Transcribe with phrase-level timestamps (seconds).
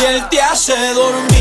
[0.00, 1.31] Y él te hace dormir.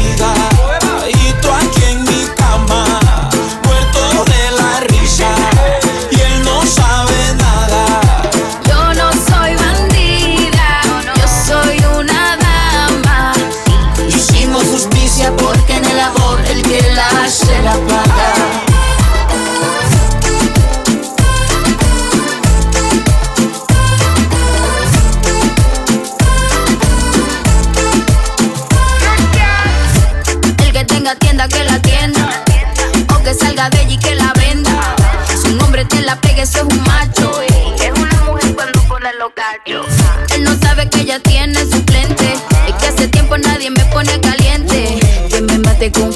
[36.41, 37.31] eso es un macho.
[37.47, 39.85] Y es una mujer cuando pone los cachos.
[40.33, 42.33] Él no sabe que ella tiene suplente.
[42.67, 44.99] y que hace tiempo nadie me pone caliente.
[45.29, 46.11] Que me mate con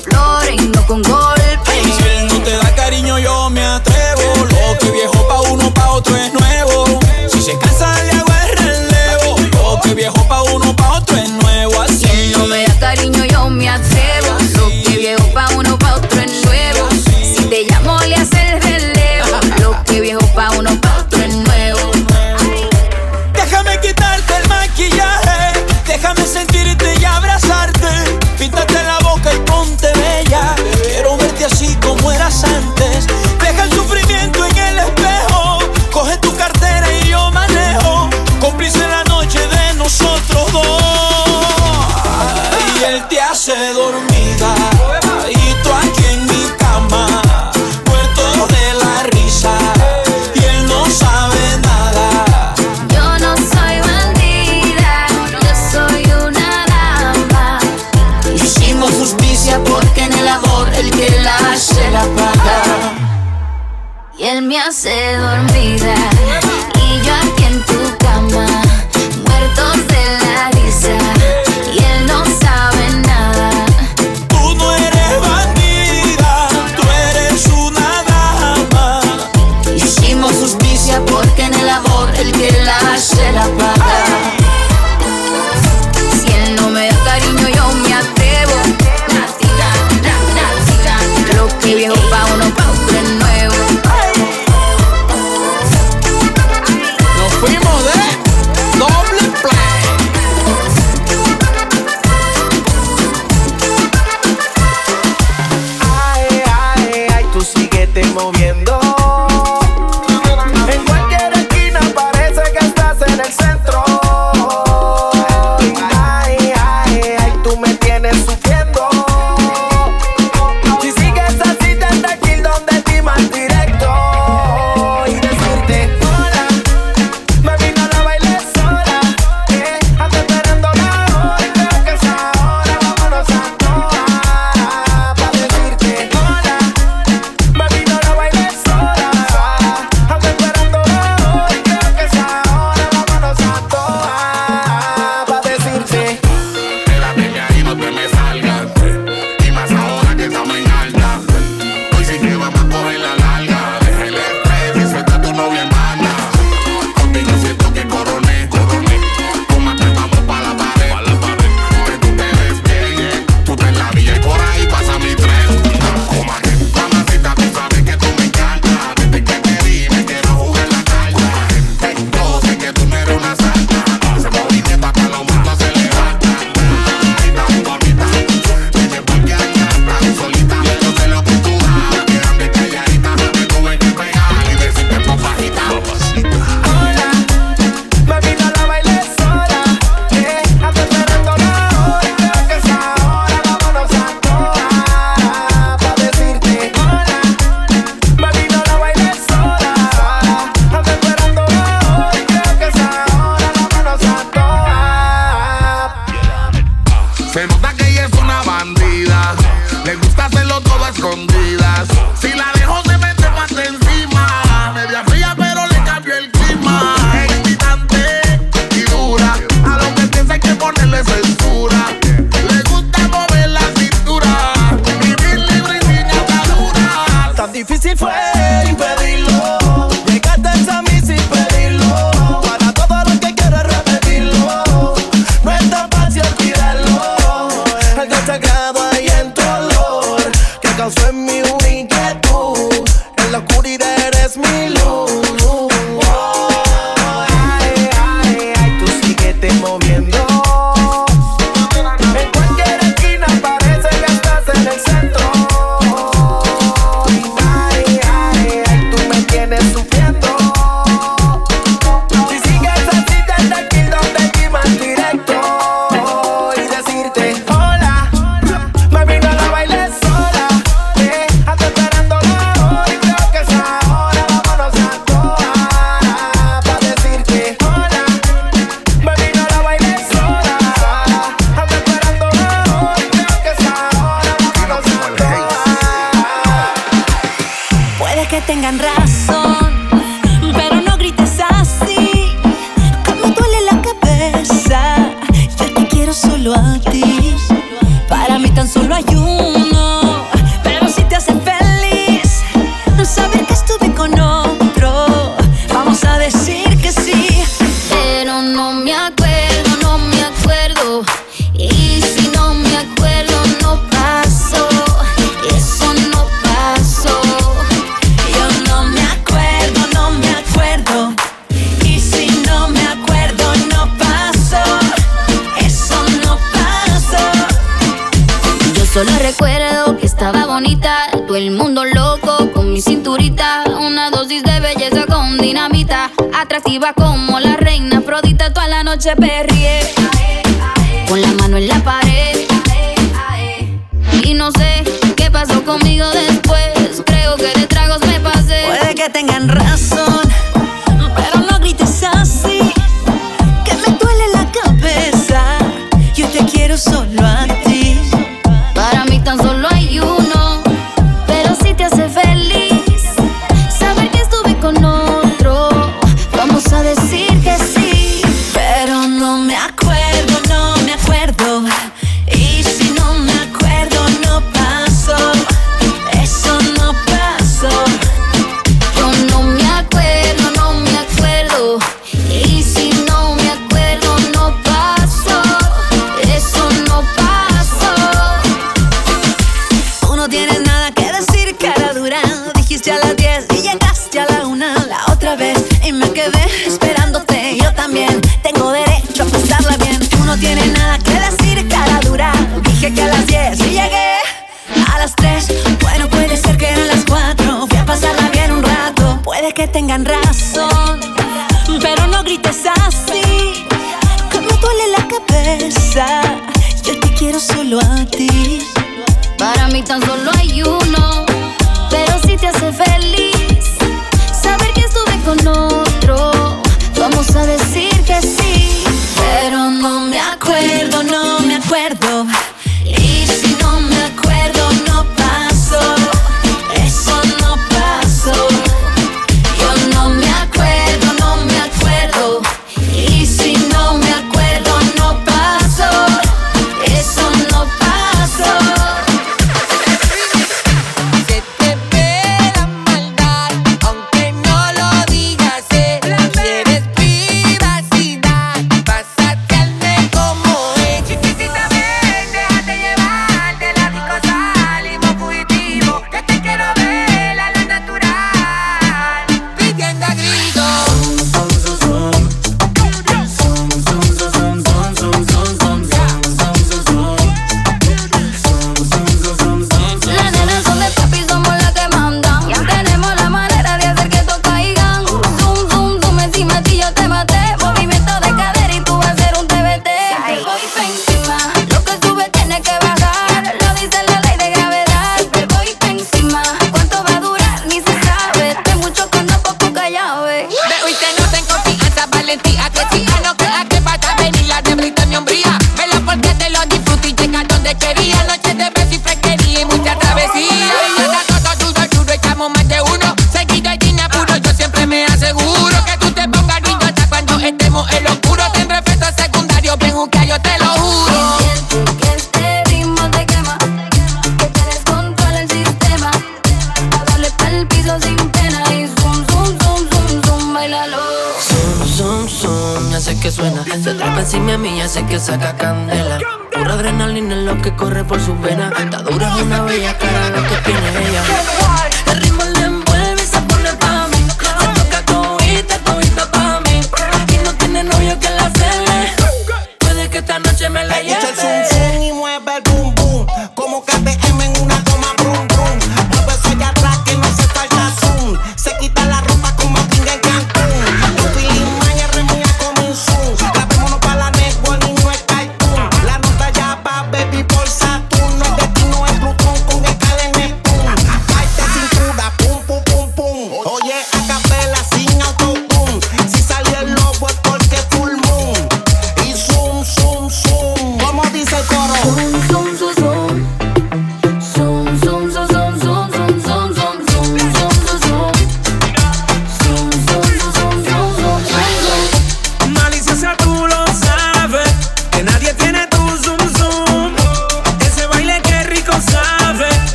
[533.31, 536.19] Se trepa encima a mí, ya sé que saca candela.
[536.53, 538.71] Pura adrenalina es lo que corre por sus venas.
[538.79, 541.74] Está dura una bella cara, lo que tiene ella.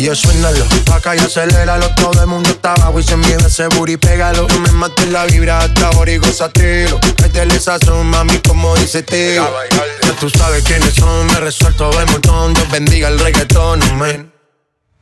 [0.00, 0.64] Yo suénalo,
[0.94, 1.86] acá y aceléralo.
[1.94, 4.46] Todo el mundo está abajo y se mide ese booty, pégalo.
[4.48, 9.46] No me mates la vibra hasta ahora y gozatelo Métele sazón, mami, como dice tío
[10.02, 13.80] Ya tú sabes quiénes son, me resuelto de montón Dios bendiga el reggaetón,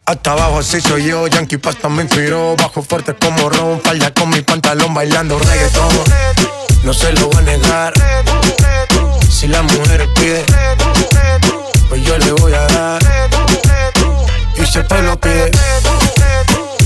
[0.05, 4.31] hasta abajo así soy yo, Yankee Pasta me inspiró Bajo fuerte como Ron, falda con
[4.31, 5.89] mi pantalón bailando reggaetón.
[6.83, 7.93] No se lo voy a negar.
[9.31, 10.45] Si la mujer pide
[11.89, 13.18] Pues yo le voy a dar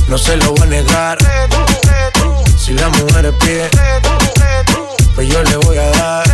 [0.08, 1.18] no se lo voy a negar.
[2.58, 3.68] Si la mujer pide,
[5.14, 6.25] pues yo le voy a dar.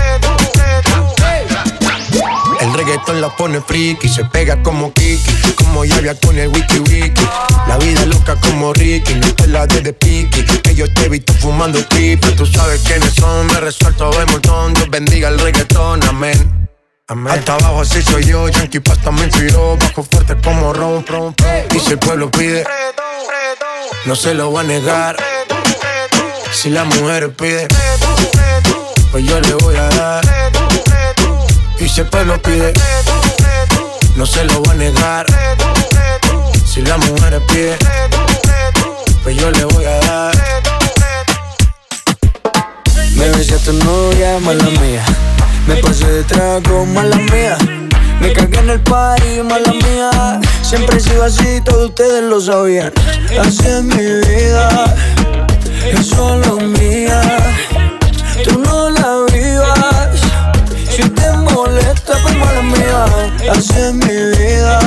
[2.60, 7.26] El reggaetón la pone friki, se pega como Kiki, como Yavia con el wiki wiki.
[7.66, 10.44] La vida loca como Ricky, no te la de de piqui.
[10.44, 14.74] Que yo te he visto fumando triple, tú sabes quiénes son, me resuelto de montón.
[14.74, 16.57] Dios bendiga el reggaetón, amén.
[17.08, 21.34] Hasta abajo así soy yo, Yankee Pasta me inspiró Bajo fuerte como Ron, Ron,
[21.74, 22.64] Y si el pueblo pide,
[24.04, 25.16] no se lo va a negar.
[26.52, 27.66] Si la mujer pide,
[29.10, 30.24] pues yo le voy a dar.
[31.80, 32.74] Y si el pueblo pide,
[34.16, 35.26] no se lo va a negar.
[36.66, 37.78] Si la mujer pide,
[39.22, 40.34] pues yo le voy a dar.
[43.14, 45.27] Me besé a tu novia, mala mía
[45.68, 47.56] me pasé de trago, mala mía.
[48.20, 50.40] Me cagué en el party, mala mía.
[50.62, 52.92] Siempre he sido así, todos ustedes lo sabían.
[53.38, 54.96] Así es mi vida,
[55.92, 57.20] es solo mía.
[58.44, 60.20] Tú no la vivas.
[60.90, 63.04] Si te molesta, pues mala mía.
[63.52, 64.80] Así es mi vida,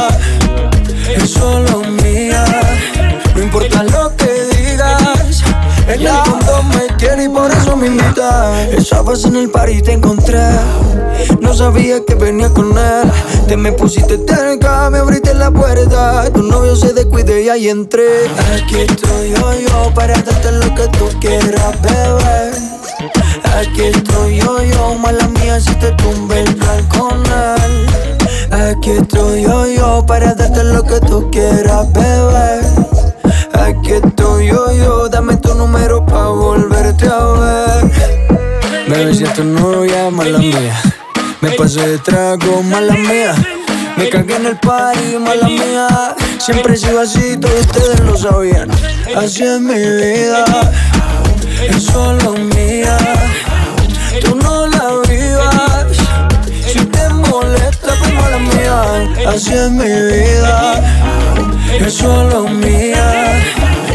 [1.15, 2.43] es solo mía.
[3.35, 4.50] No importa lo que
[5.87, 8.51] en el fondo me quiere y por eso me invita.
[9.07, 10.37] Vez en el party te encontré.
[11.39, 13.11] No sabía que venía con él.
[13.47, 16.29] Te me pusiste cerca, me abriste la puerta.
[16.31, 18.27] Tu novio se descuide y ahí entré.
[18.53, 22.51] Aquí estoy yo, yo, para darte lo que tú quieras, bebé.
[23.57, 27.87] Aquí estoy yo, yo, mala mía, si te tumbe el plan con él.
[28.51, 32.40] Aquí estoy yo, yo, para darte lo que tú quieras, bebé.
[39.41, 40.81] Tu novia, mala mía.
[41.41, 43.33] Me pasé de trago, mala mía.
[43.97, 46.15] Me cagué en el party, mala mía.
[46.37, 48.69] Siempre he sido así, todos ustedes lo sabían.
[49.15, 50.45] Así es mi vida,
[51.69, 52.97] es solo mía.
[54.21, 55.97] Tú no la vivas.
[56.71, 59.31] Si te molesta, pues mala mía.
[59.33, 60.81] Así es mi vida,
[61.79, 63.41] es solo mía.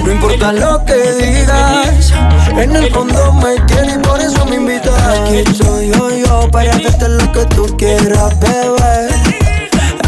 [0.06, 2.12] No importa lo que digas,
[2.56, 4.94] en el fondo me quieres y por eso me invitas.
[5.02, 9.08] Aquí estoy yo, yo, para hacerte lo que tú quieras, bebé.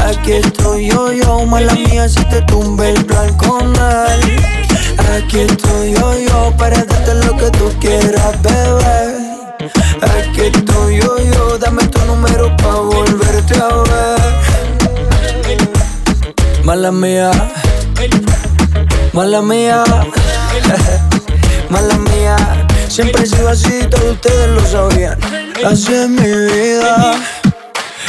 [0.06, 4.40] Aquí estoy yo, yo, mala mía, si te tumbe el plan con él.
[5.16, 9.18] Aquí estoy yo, yo, para darte lo que tú quieras, bebé.
[10.00, 14.18] Aquí estoy yo, yo, dame tu número pa' volverte a ver.
[16.62, 17.32] Mala mía,
[19.18, 19.82] mala mía,
[21.70, 22.36] mala mía.
[22.88, 25.18] Siempre he sido así, todos ustedes lo sabían.
[25.66, 27.14] Así es mi vida,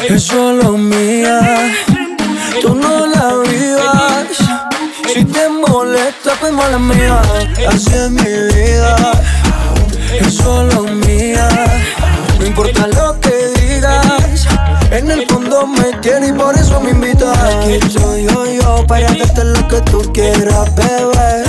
[0.07, 1.73] es solo mía.
[2.61, 4.37] Tú no la vivas.
[5.11, 7.19] Si te molesta, pues mala mía.
[7.67, 8.95] Así es mi vida,
[10.19, 11.49] es solo mía.
[12.37, 13.38] No importa lo que
[14.91, 17.31] en el fondo me tiene y por eso me invita.
[17.47, 21.43] Aquí estoy yo, yo, para darte lo que tú quieras, bebé.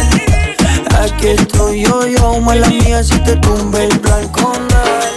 [1.01, 5.09] Aquí estoy yo, yo, mala mía, si te tumbe el blanco nada.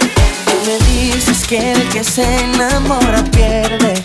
[0.46, 4.02] Tú me dices que el que se enamora pierde.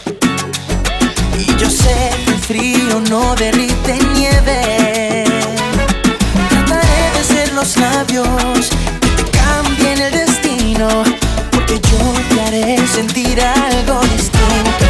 [1.38, 5.24] Y yo sé que el frío no derrite nieve.
[6.50, 11.29] Trataré de ser los labios que te cambien el destino
[11.69, 14.86] que yo te haré sentir algo distinto.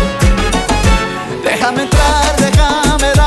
[1.43, 3.18] Déjame entrar, déjame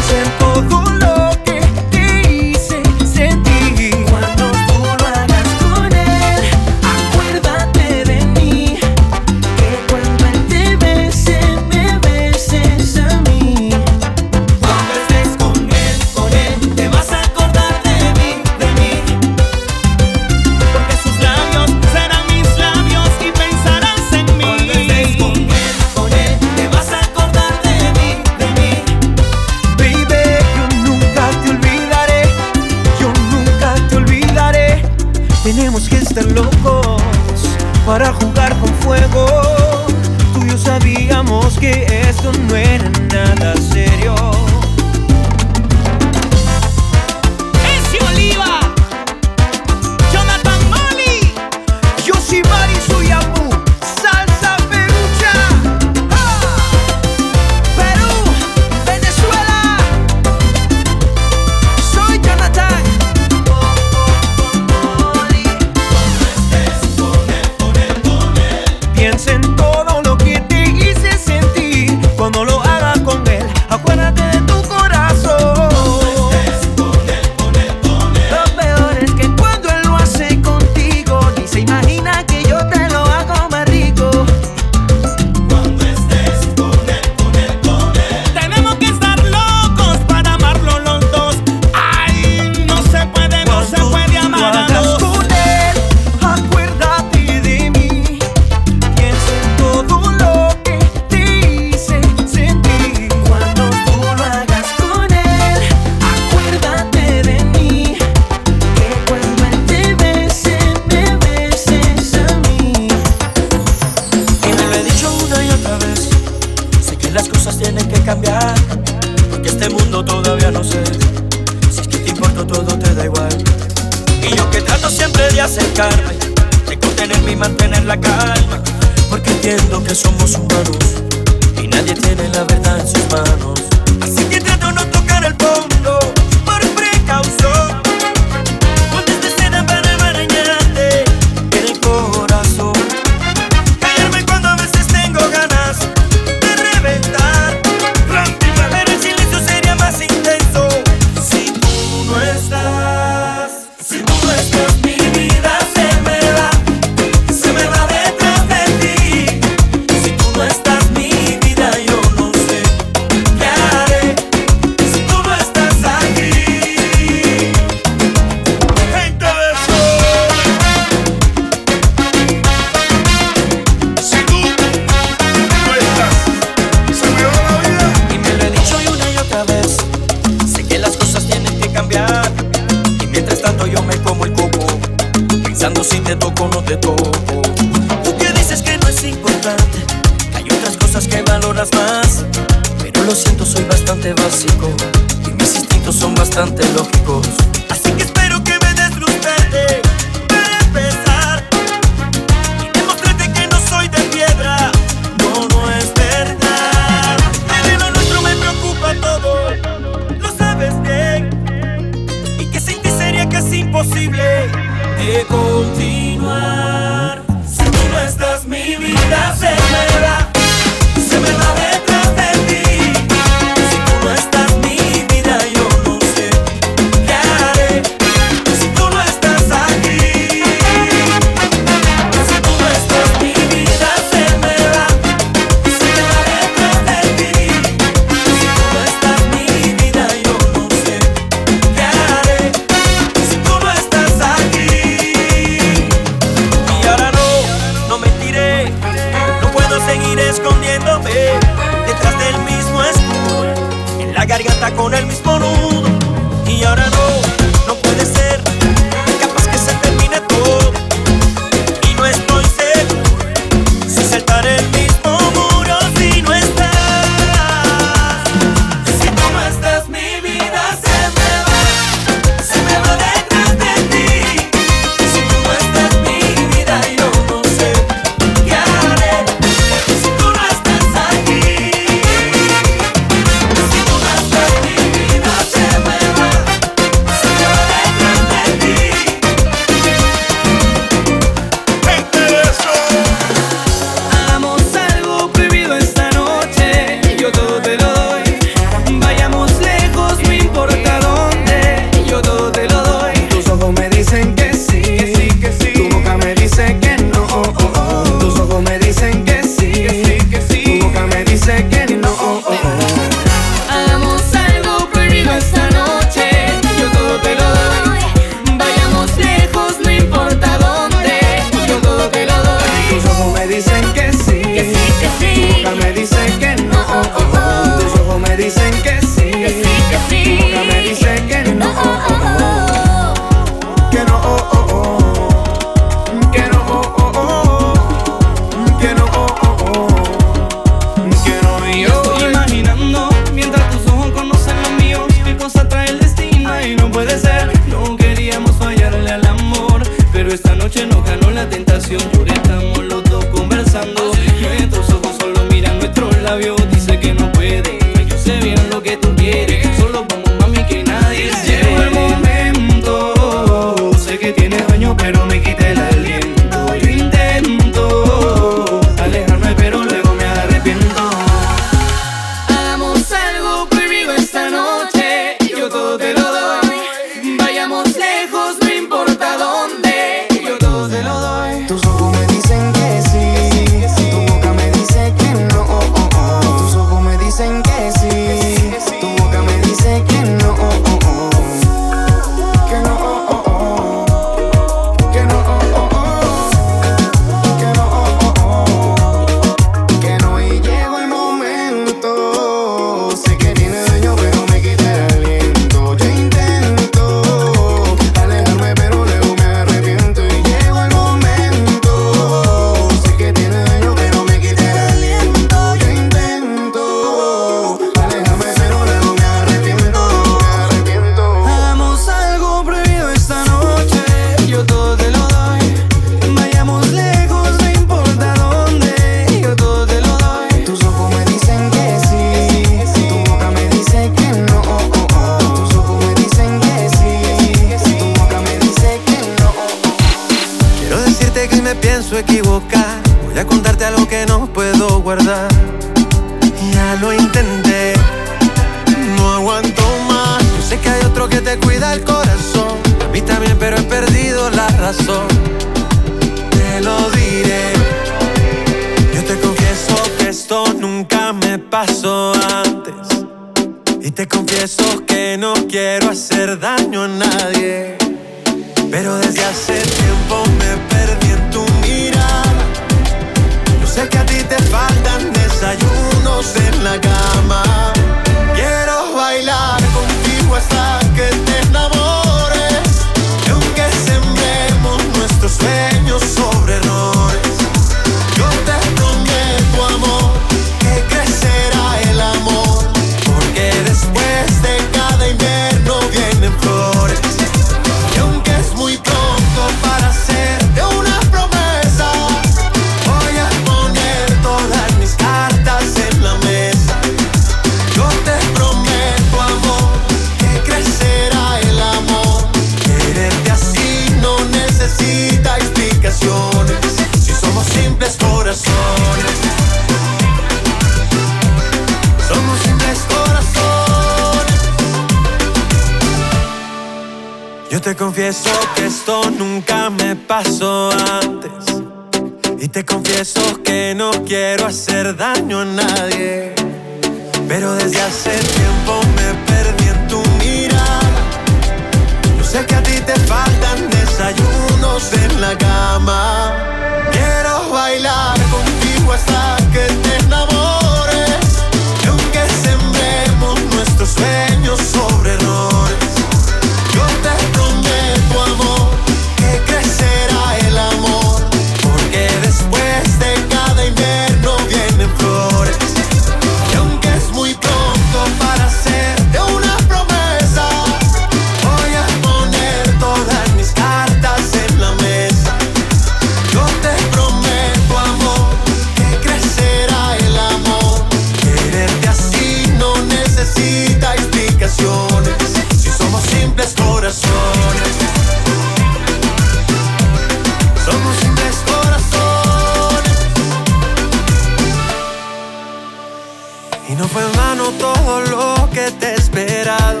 [596.98, 600.00] no fue en vano todo lo que te he esperado.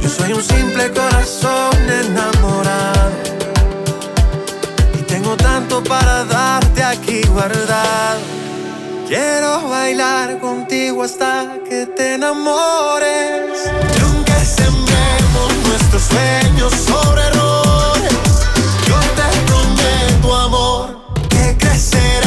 [0.00, 3.12] Yo soy un simple corazón enamorado.
[4.98, 8.20] Y tengo tanto para darte aquí guardado.
[9.08, 13.70] Quiero bailar contigo hasta que te enamores.
[14.44, 18.12] Y sembremos nuestros sueños sobre errores,
[18.86, 20.98] yo te prometo, amor,
[21.30, 22.23] que crecerá.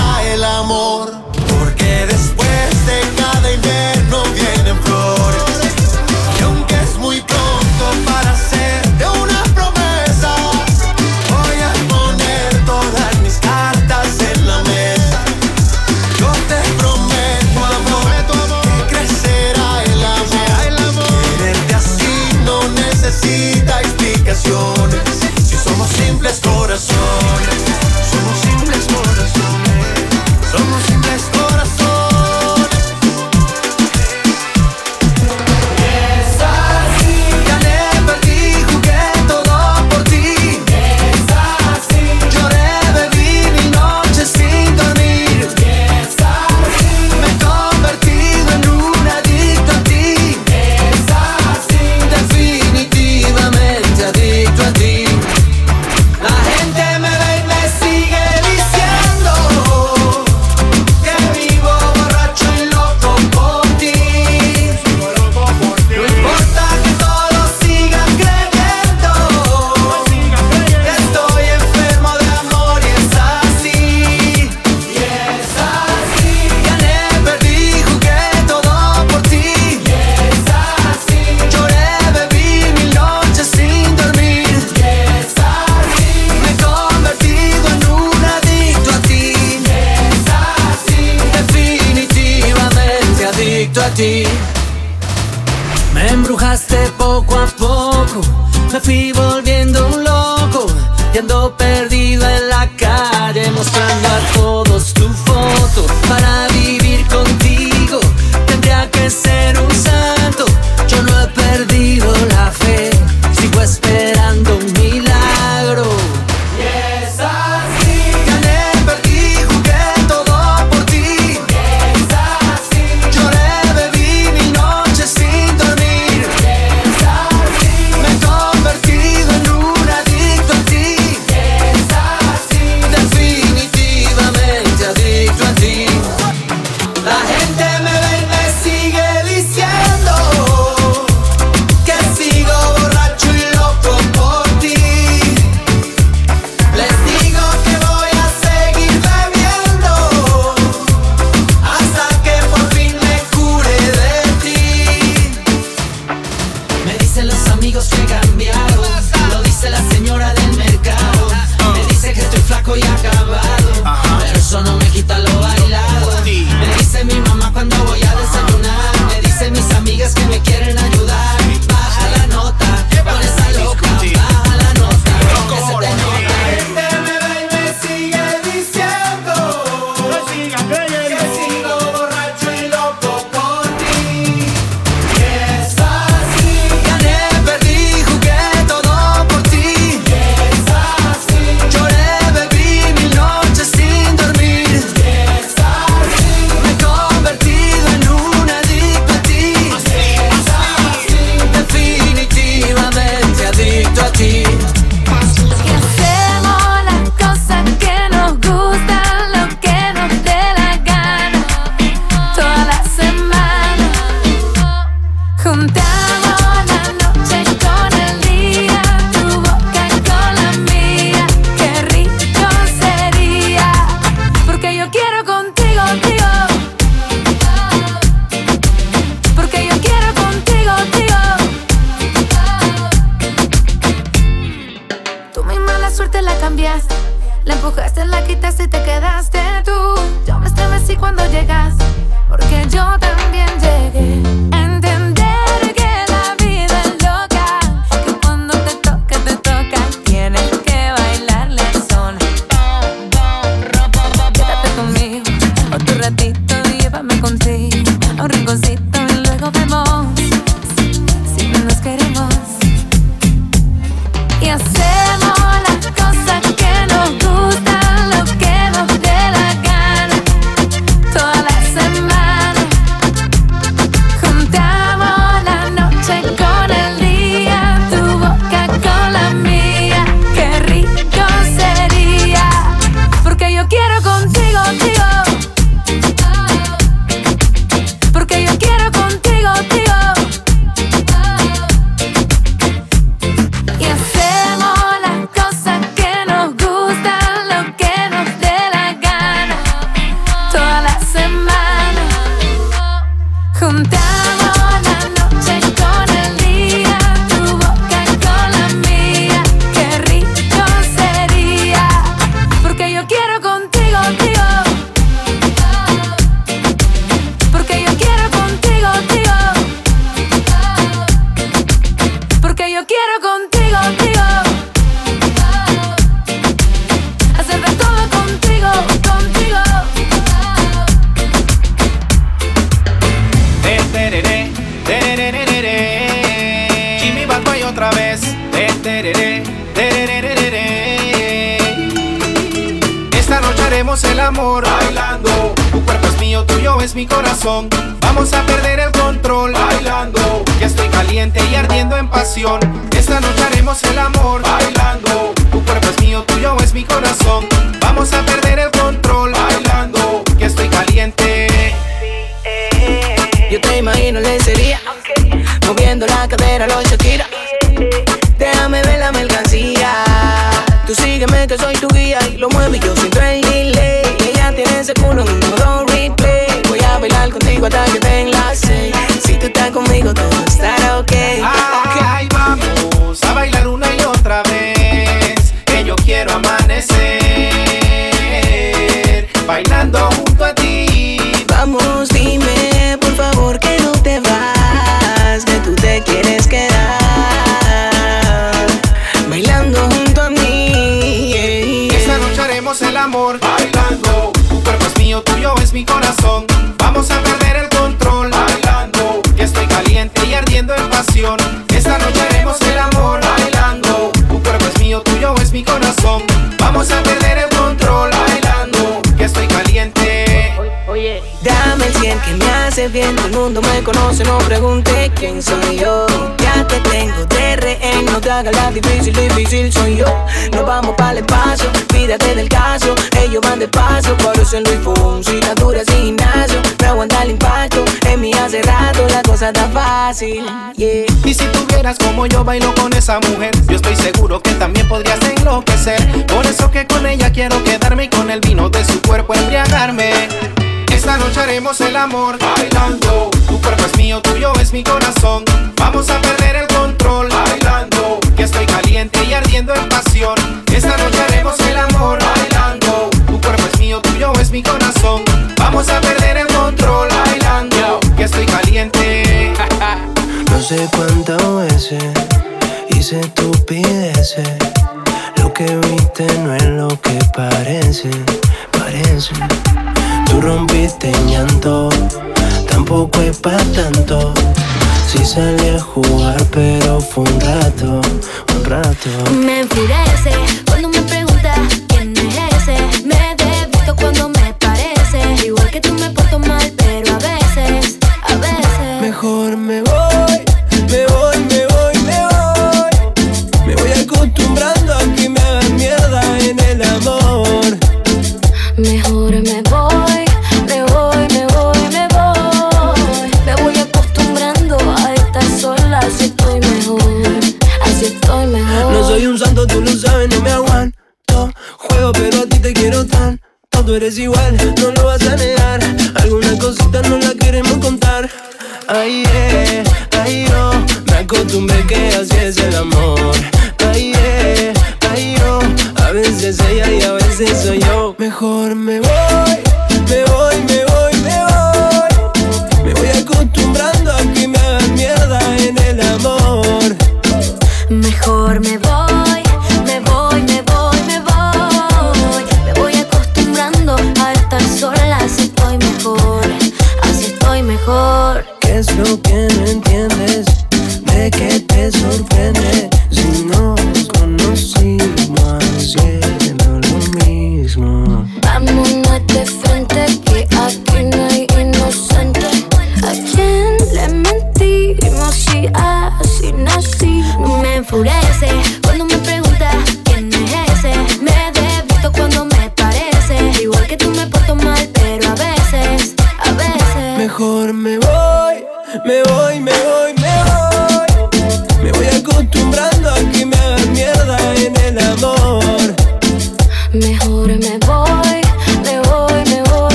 [451.67, 453.29] el amor bailando.
[453.45, 455.46] Tu cuerpo es mío, tuyo es mi corazón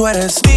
[0.00, 0.49] tú eres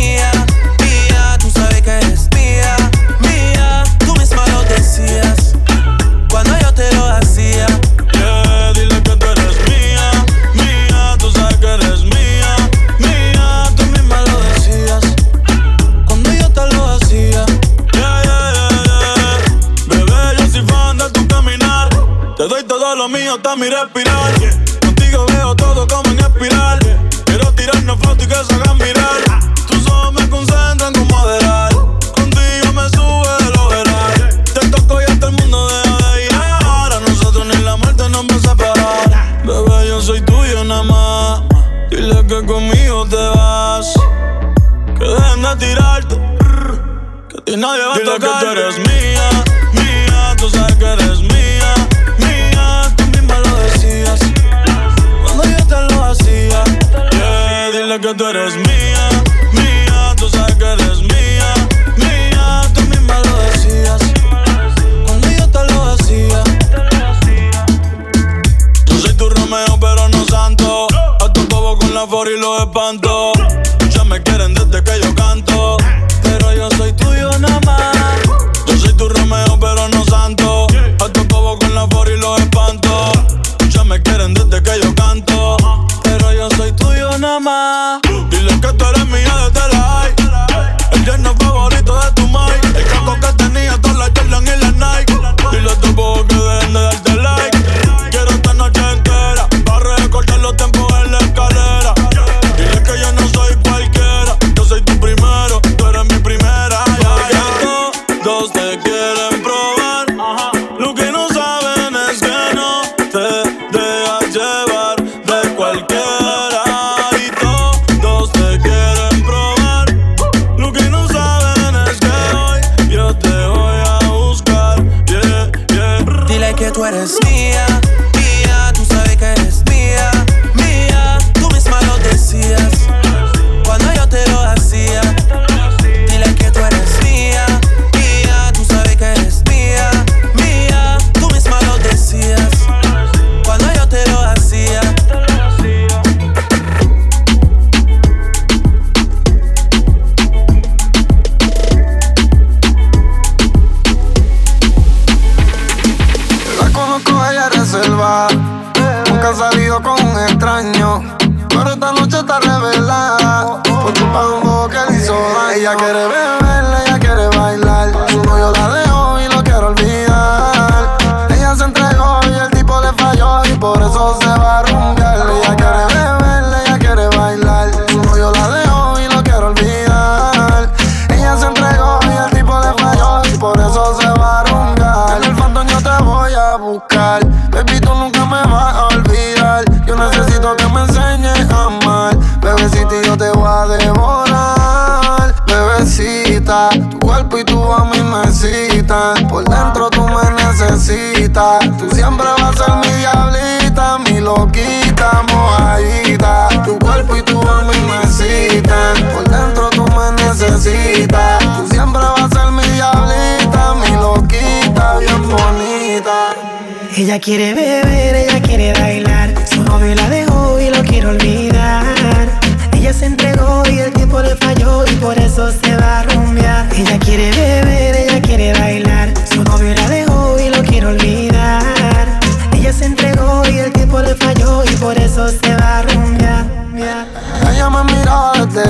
[238.48, 238.64] te.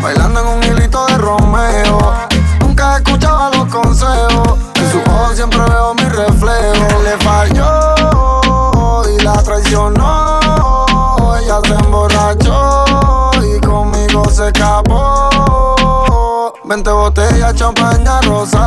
[0.00, 1.98] Bailando en un hilito de Romeo.
[2.60, 4.58] Nunca escuchaba los consejos.
[4.74, 7.02] En sus ojos siempre veo mi reflejo.
[7.04, 10.40] Le falló y la traicionó.
[11.40, 15.30] Ella se emborrachó y conmigo se escapó.
[16.64, 18.61] Vente botella, champaña, rosa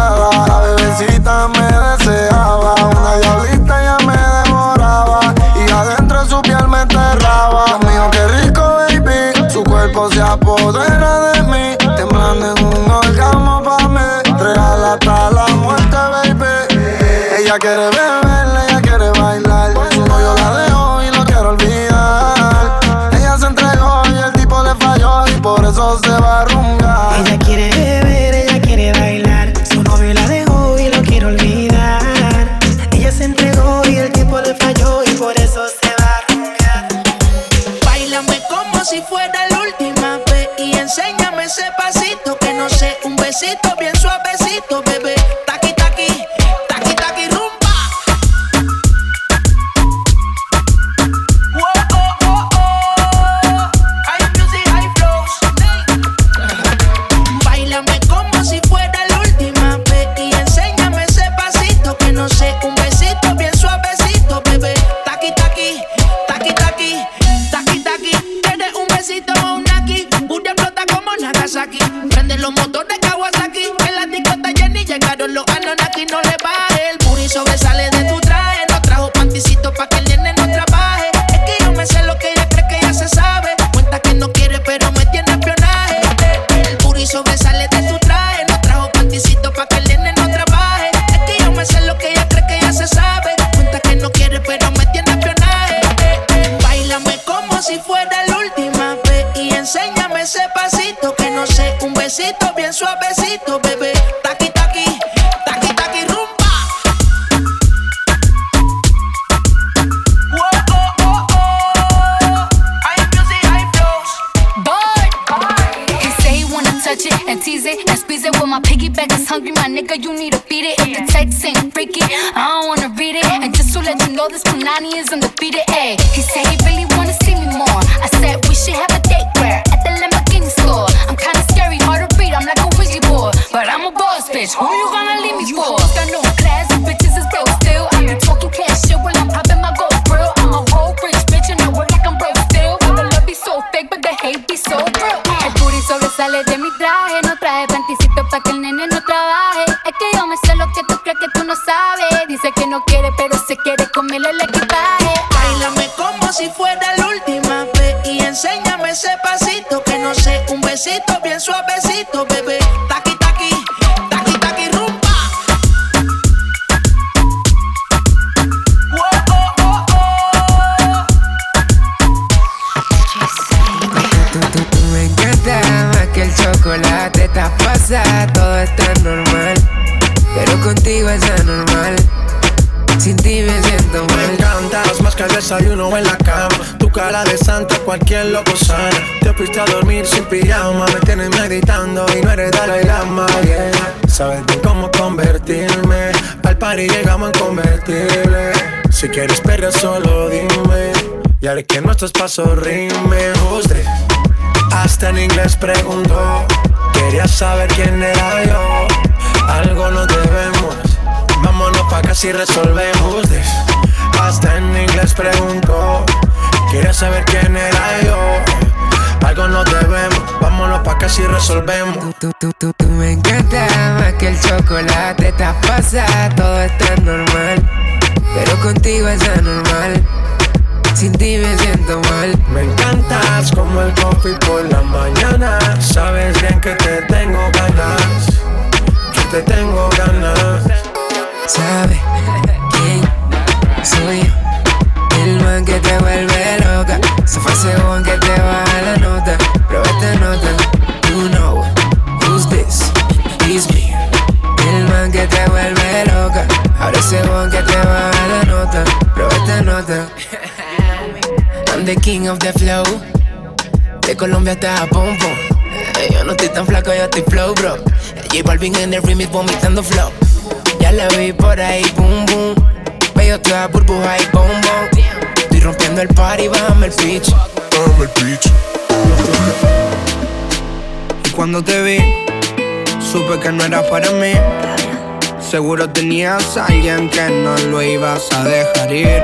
[286.08, 289.24] tenías a alguien que no lo ibas a dejar ir.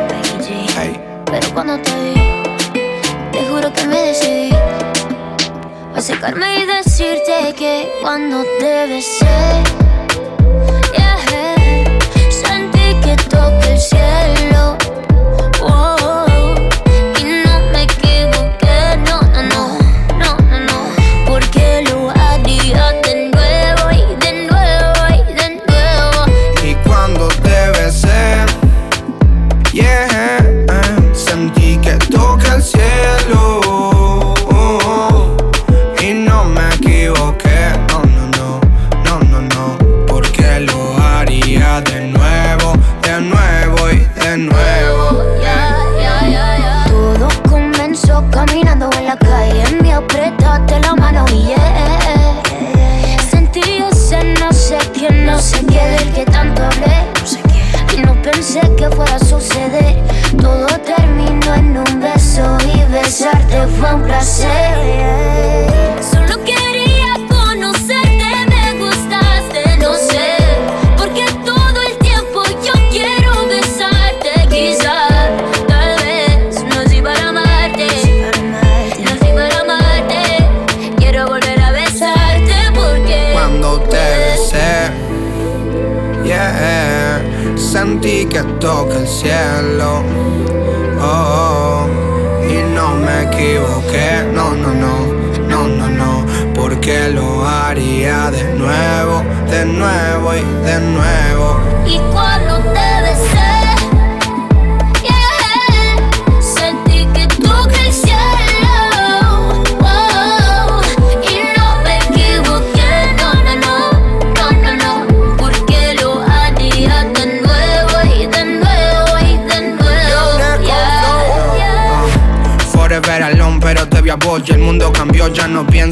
[0.75, 0.99] Hey.
[1.27, 2.13] Pero cuando te vi,
[3.32, 4.49] te juro que me decidí
[5.95, 9.27] a secarme y decirte que cuando te besé,
[10.97, 11.19] yeah,
[12.32, 14.51] sentí que toqué el cielo.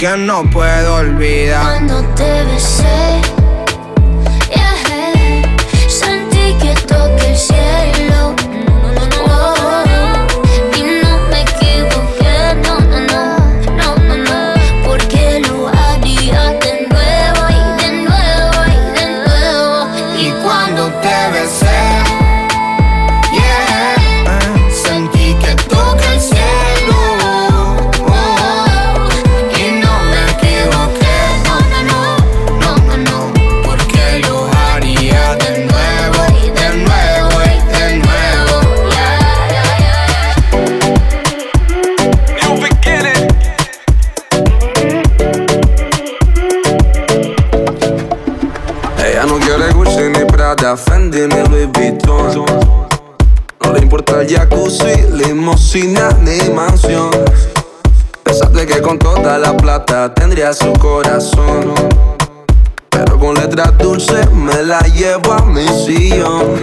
[0.00, 1.60] Que no puedo olvidar.
[1.60, 3.20] Cuando te besé,
[4.48, 5.44] yeah,
[5.88, 8.09] sentí que toqué el cielo.
[55.72, 57.10] Limosina ni mansión.
[58.24, 61.74] Pensaste que con toda la plata tendría su corazón.
[62.90, 66.56] Pero con letras dulces me la llevo a mi sillón.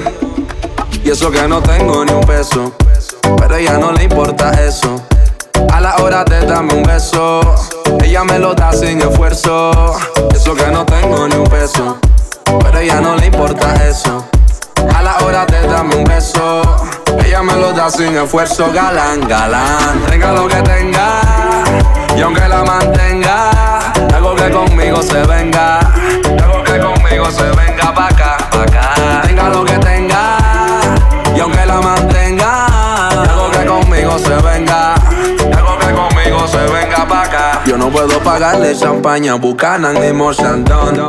[1.03, 2.73] Y eso que no tengo ni un peso.
[18.27, 18.69] Esfuerzo.
[18.73, 21.21] Galán, galán, tenga lo que tenga.
[22.15, 23.51] Y aunque la mantenga,
[24.13, 25.79] algo que conmigo se venga.
[26.43, 29.21] Algo que conmigo se venga pa' acá, pa' acá.
[29.23, 30.37] Tenga lo que tenga.
[31.33, 32.65] Y aunque la mantenga,
[33.29, 34.95] algo que conmigo se venga.
[35.57, 37.61] Algo que conmigo se venga pa' acá.
[37.65, 41.07] Yo no puedo pagarle champaña, bucana ni Mochandon.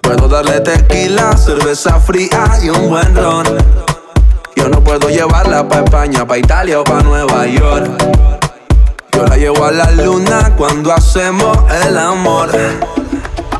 [0.00, 3.87] Puedo darle tequila, cerveza fría y un buen ron.
[4.88, 7.90] Puedo llevarla pa' España, pa' Italia o pa' Nueva York.
[9.12, 12.48] Yo la llevo a la luna cuando hacemos el amor.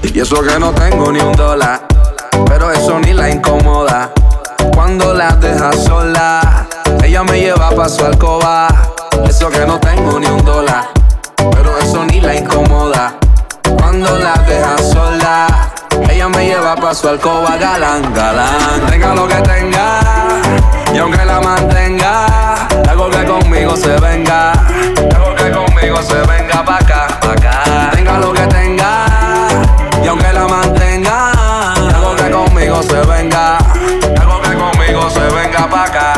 [0.03, 1.83] Y eso que no tengo ni un dólar,
[2.47, 4.11] pero eso ni la incomoda.
[4.73, 6.67] Cuando la deja sola,
[7.05, 8.69] ella me lleva pa' su alcoba.
[9.29, 10.89] Eso que no tengo ni un dólar,
[11.53, 13.19] pero eso ni la incomoda.
[13.77, 15.75] Cuando la deja sola,
[16.19, 18.85] ella me lleva pa' su alcoba galán, galán.
[18.91, 20.01] Tenga lo que tenga,
[20.93, 22.27] y aunque la mantenga,
[22.89, 24.51] algo que conmigo se venga.
[25.15, 27.91] Algo que conmigo se venga pa' acá, pa' acá.
[27.93, 29.07] Tenga lo que tenga,
[30.03, 31.31] y aunque la mantenga,
[31.95, 33.59] algo que conmigo se venga.
[34.21, 36.18] Algo que conmigo se venga pa' acá.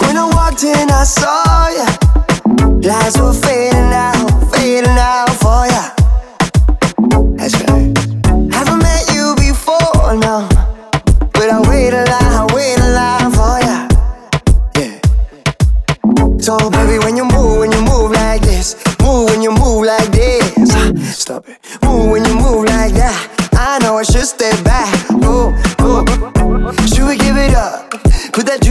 [0.00, 1.86] When I walked in, I saw ya.
[2.80, 5.92] Lights were fading out, fading out for ya.
[7.36, 7.92] That's right.
[8.54, 10.48] Haven't met you before, no.
[11.34, 13.88] But I wait a line, I wait a line for ya.
[14.78, 16.40] Yeah.
[16.40, 20.10] So, baby, when you move, when you move like this, move when you move like
[20.10, 20.70] this.
[20.72, 21.58] Ah, Stop it.
[21.82, 23.50] Move when you move like that.
[23.52, 24.88] I know I should stay back.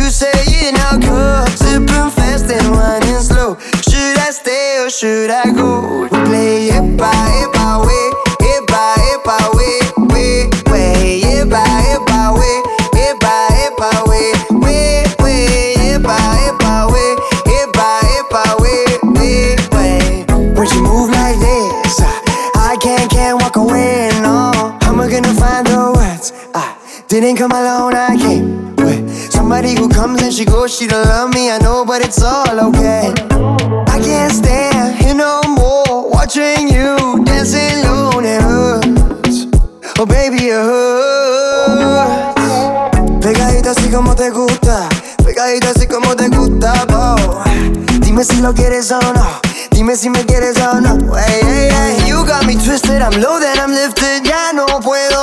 [0.08, 0.24] Juice
[0.64, 1.50] in our cup.
[1.50, 3.58] Sipping fast and running slow.
[3.90, 6.08] Should I stay or should I go?
[6.08, 7.52] Play it by it by.
[7.52, 7.57] It
[30.38, 33.12] she goes, she don't love me, I know, but it's all okay.
[33.90, 39.48] I can't stand here no more, watching you dancing alone, it hurts.
[39.98, 42.38] Oh, baby, it hurts.
[43.20, 44.88] Pegadita así como te gusta,
[45.26, 46.86] pegadita así como te gusta.
[48.02, 49.42] Dime si lo quieres o no.
[49.72, 51.16] Dime si me quieres o no.
[51.16, 52.08] Hey, hey, hey.
[52.08, 54.24] You got me twisted, I'm low, then I'm lifted.
[54.24, 55.17] Ya no puedo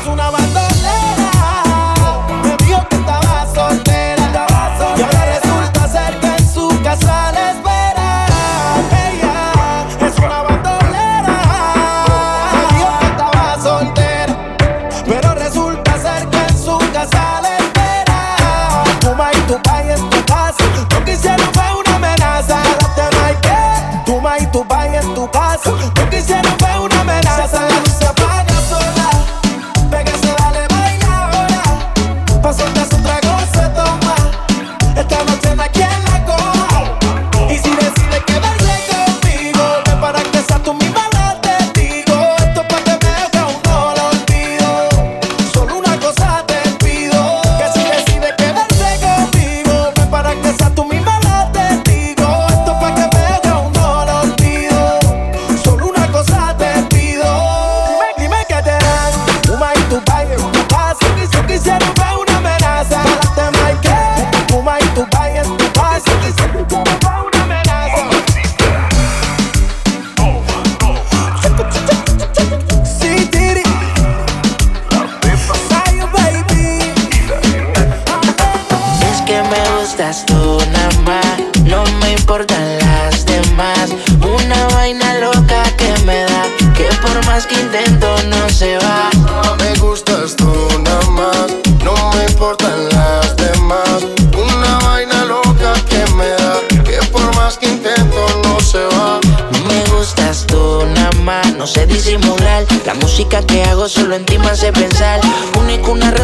[0.00, 0.30] es una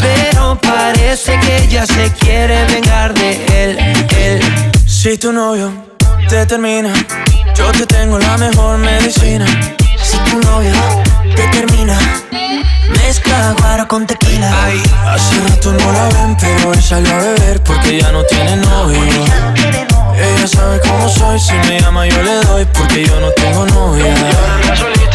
[0.00, 3.30] Pero parece que ella se quiere vengar de
[3.62, 3.78] él,
[4.16, 4.40] él.
[4.86, 5.72] Si tu novio
[6.28, 6.92] te termina,
[7.54, 9.46] yo te tengo la mejor medicina.
[10.02, 10.72] Si tu novio
[11.36, 11.98] te termina,
[13.02, 14.50] mezcla guaro con tequila.
[14.64, 18.56] Ay, hace rato no la ven, pero él salió a beber porque ya no tiene
[18.56, 19.00] novio.
[20.16, 24.14] Ella sabe cómo soy, si me llama yo le doy porque yo no tengo novia.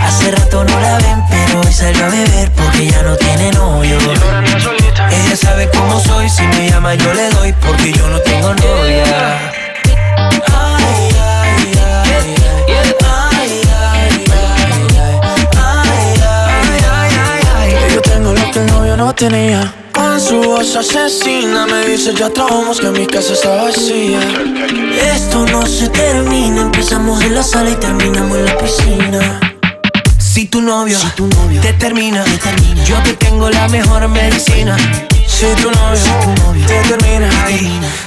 [0.00, 3.98] Hace rato no la ven, pero hoy salió a beber porque ya no tiene novio.
[5.10, 9.04] Ella sabe cómo soy, si me llama yo le doy porque yo no tengo novia.
[10.16, 12.34] Ay, ay, ay, ay,
[13.08, 13.54] ay,
[16.82, 19.72] ay, ay, Yo tengo lo que el novio no tenía.
[19.92, 24.20] Con su voz asesina me dice ya trabamos que mi casa está vacía.
[25.14, 29.45] Esto no se termina, empezamos en la sala y terminamos en la piscina.
[30.36, 30.98] Si tu novio,
[31.62, 32.22] te, termina,
[32.84, 34.76] yo te tengo la mejor medicina.
[35.26, 37.26] Si tu novio, te termina,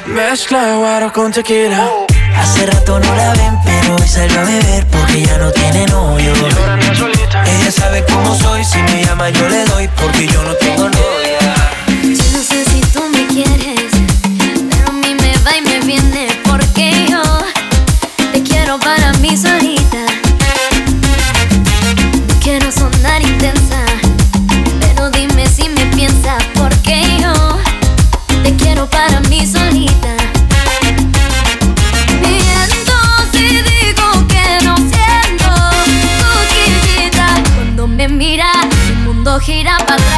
[0.06, 1.90] mezcla guaro con tequila.
[2.38, 6.32] Hace rato no la ven, pero hoy salió a beber porque ya no tiene novio.
[7.48, 11.40] Ella sabe cómo soy, si me llama yo le doy porque yo no tengo novia.
[12.04, 13.90] Yo no sé si tú me quieres,
[14.70, 17.24] pero a mí me va y me viene porque yo
[18.32, 19.79] te quiero para mí solita.
[24.80, 27.34] Pero dime si me piensas porque yo
[28.44, 30.16] te quiero para mí solita.
[32.22, 32.98] Miento
[33.32, 35.50] si digo que no siento
[36.20, 37.28] tu quillita.
[37.56, 38.52] Cuando me mira,
[38.90, 40.09] el mundo gira para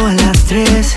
[0.00, 0.94] a las 3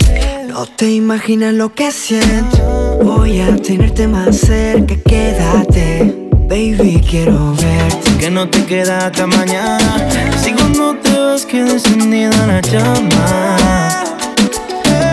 [0.48, 3.00] No te imaginas lo que siento.
[3.04, 6.28] Voy a tenerte más cerca, quédate.
[6.50, 8.18] Baby, quiero verte.
[8.20, 10.10] Que no te queda hasta mañana.
[10.42, 14.04] Si cuando te vas queda encendida la llama.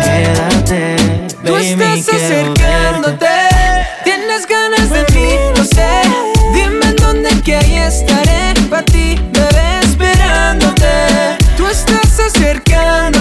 [0.05, 0.97] Quédate,
[1.43, 3.25] baby, Tú estás quiero acercándote.
[3.25, 3.87] verte.
[4.05, 5.89] Tienes ganas de mí, lo sé.
[6.55, 8.55] Dime en dónde que ahí estaré.
[8.71, 10.89] Pa' ti, bebé, esperándote.
[11.57, 13.16] Tú estás acercándote.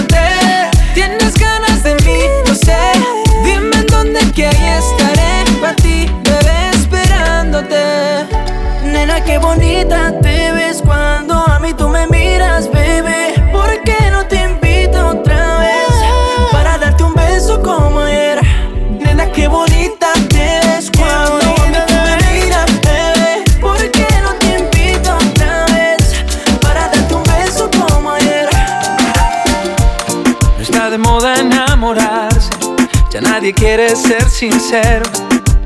[33.46, 35.04] Nadie quiere ser sincero.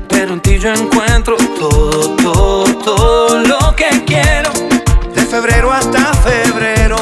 [0.07, 4.51] Pero en ti yo encuentro todo, todo, todo lo que quiero.
[5.15, 6.97] De febrero hasta febrero,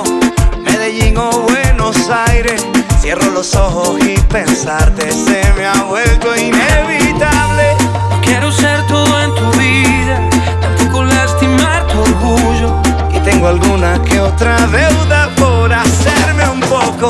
[0.64, 2.65] Medellín o Buenos Aires.
[3.01, 7.76] Cierro los ojos y pensarte se me ha vuelto inevitable.
[8.10, 10.30] No quiero ser todo en tu vida,
[10.61, 12.81] tampoco lastimar tu orgullo.
[13.14, 17.10] Y tengo alguna que otra deuda por hacerme un poco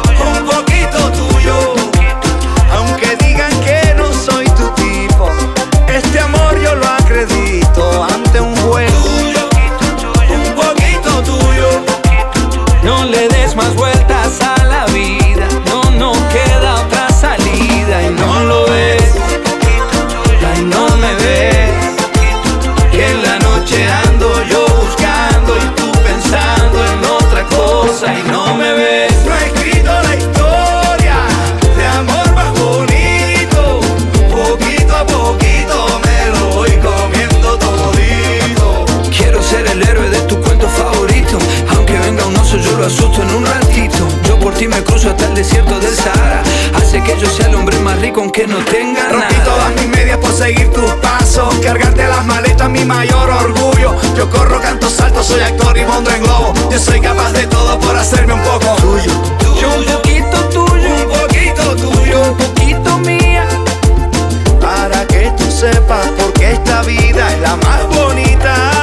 [0.25, 1.75] un poquito tuyo.
[2.75, 5.29] Aunque digan que no soy tu tipo,
[5.87, 9.20] este amor yo lo acredito ante un juez.
[42.81, 44.07] Lo asusto en un ratito.
[44.27, 46.41] Yo por ti me cruzo hasta el desierto del Sahara.
[46.75, 49.45] Hace que yo sea el hombre más rico aunque no tenga Rompí nada.
[49.45, 51.53] todas mis medias por seguir tus pasos.
[51.63, 53.95] Cargarte las maletas, mi mayor orgullo.
[54.17, 56.53] Yo corro, canto, salto, soy actor y mondo en globo.
[56.71, 59.11] Yo soy capaz de todo por hacerme un poco tuyo.
[59.61, 62.21] Yo un poquito tuyo, Un poquito tuyo.
[62.31, 63.45] un poquito mía.
[64.59, 68.80] Para que tú sepas por qué esta vida es la más bonita.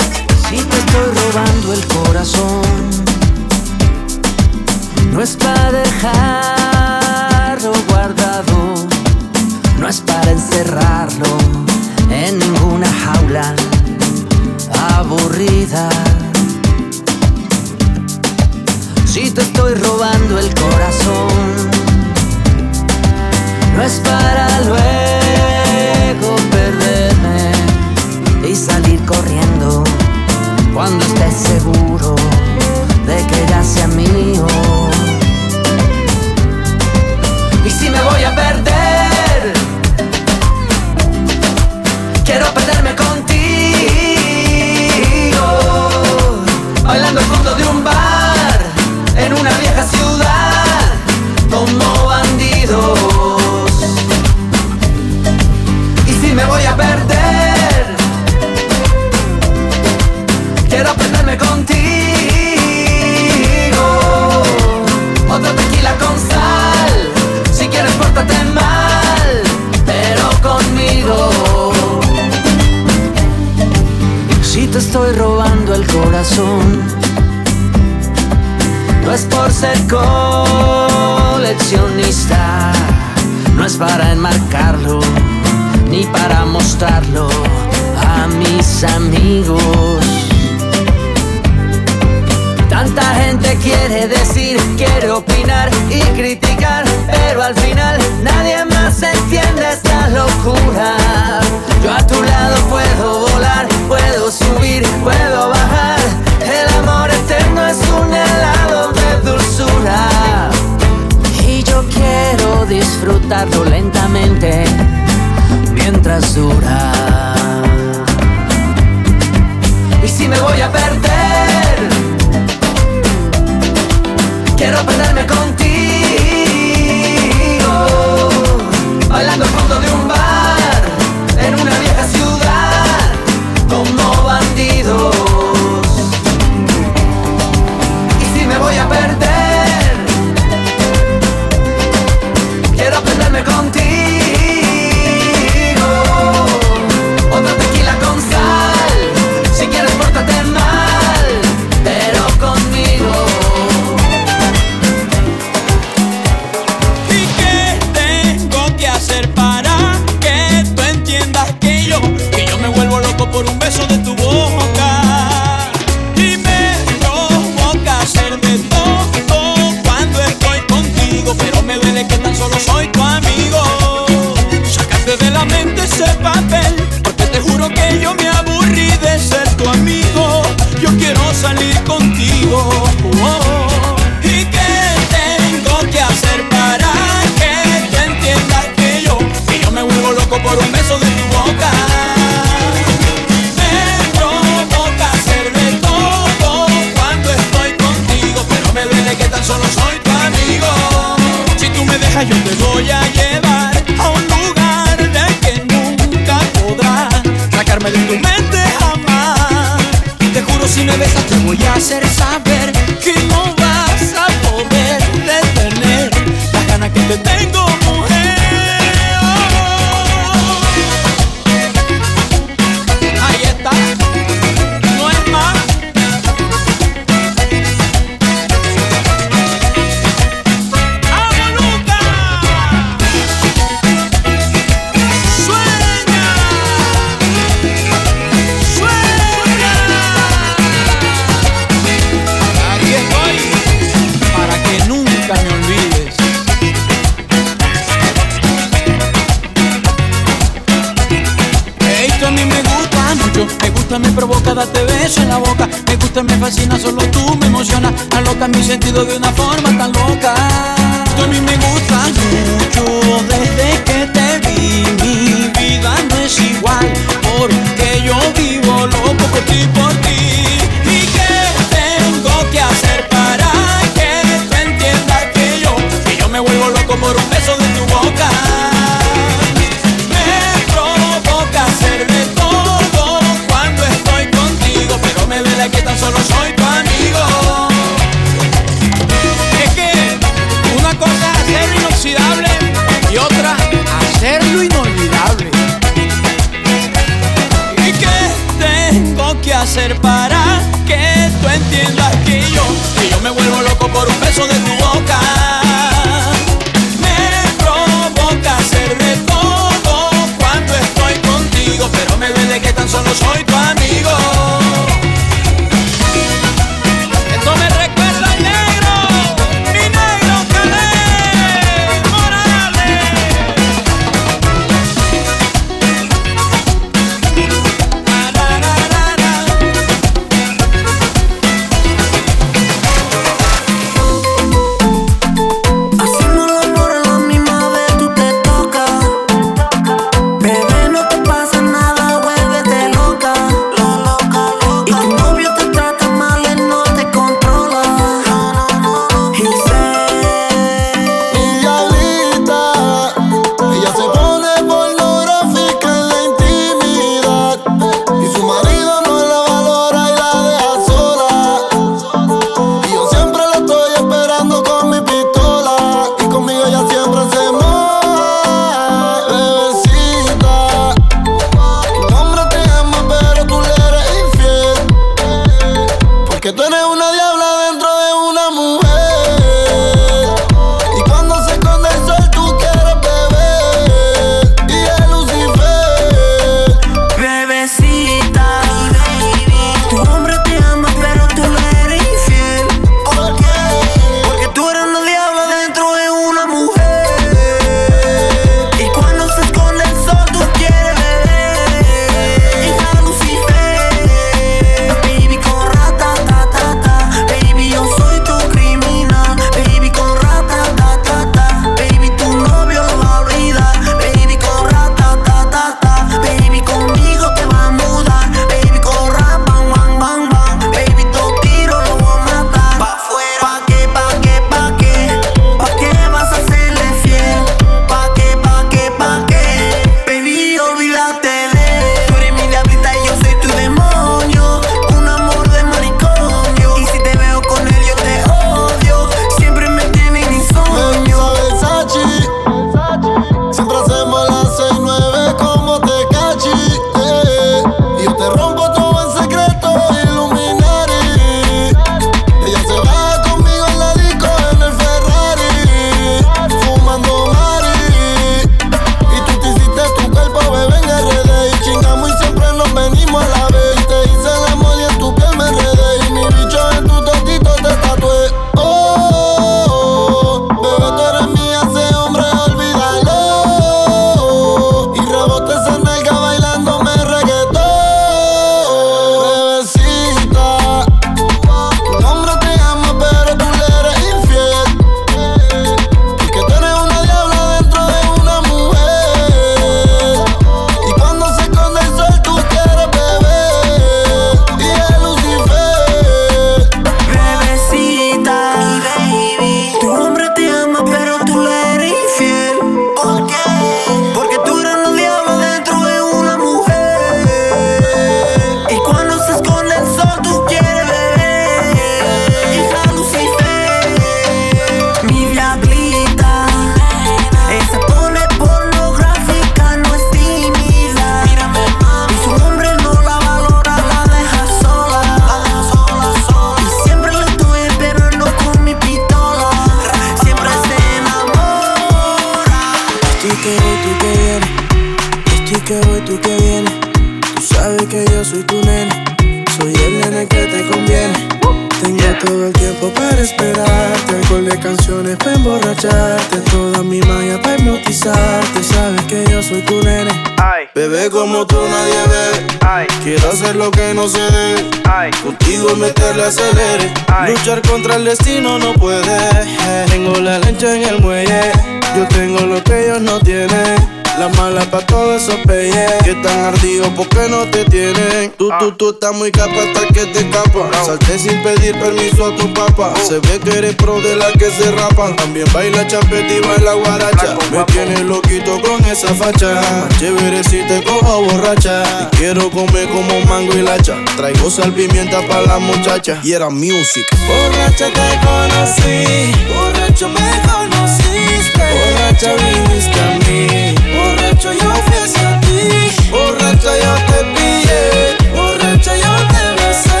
[574.50, 577.36] Que se rapan También baila chapete y baila guaracha.
[577.50, 579.88] Me tienes loquito con esa facha.
[579.98, 582.10] Chévere si te cojo borracha.
[582.10, 583.96] Te quiero comer como mango y lacha.
[584.16, 586.20] Traigo sal pimienta para la muchacha.
[586.22, 587.06] Y era music.
[587.26, 589.32] Borracha te conocí.
[589.54, 591.62] Borracho me conociste.
[591.74, 593.74] Borracha viniste a mí.
[593.96, 596.10] Borracho yo fui hacia ti.
[596.10, 598.30] Borracha yo te pillé.
[598.34, 600.00] Borracha yo te besé.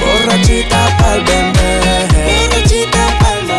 [0.00, 1.57] Borrachita pa'l bebé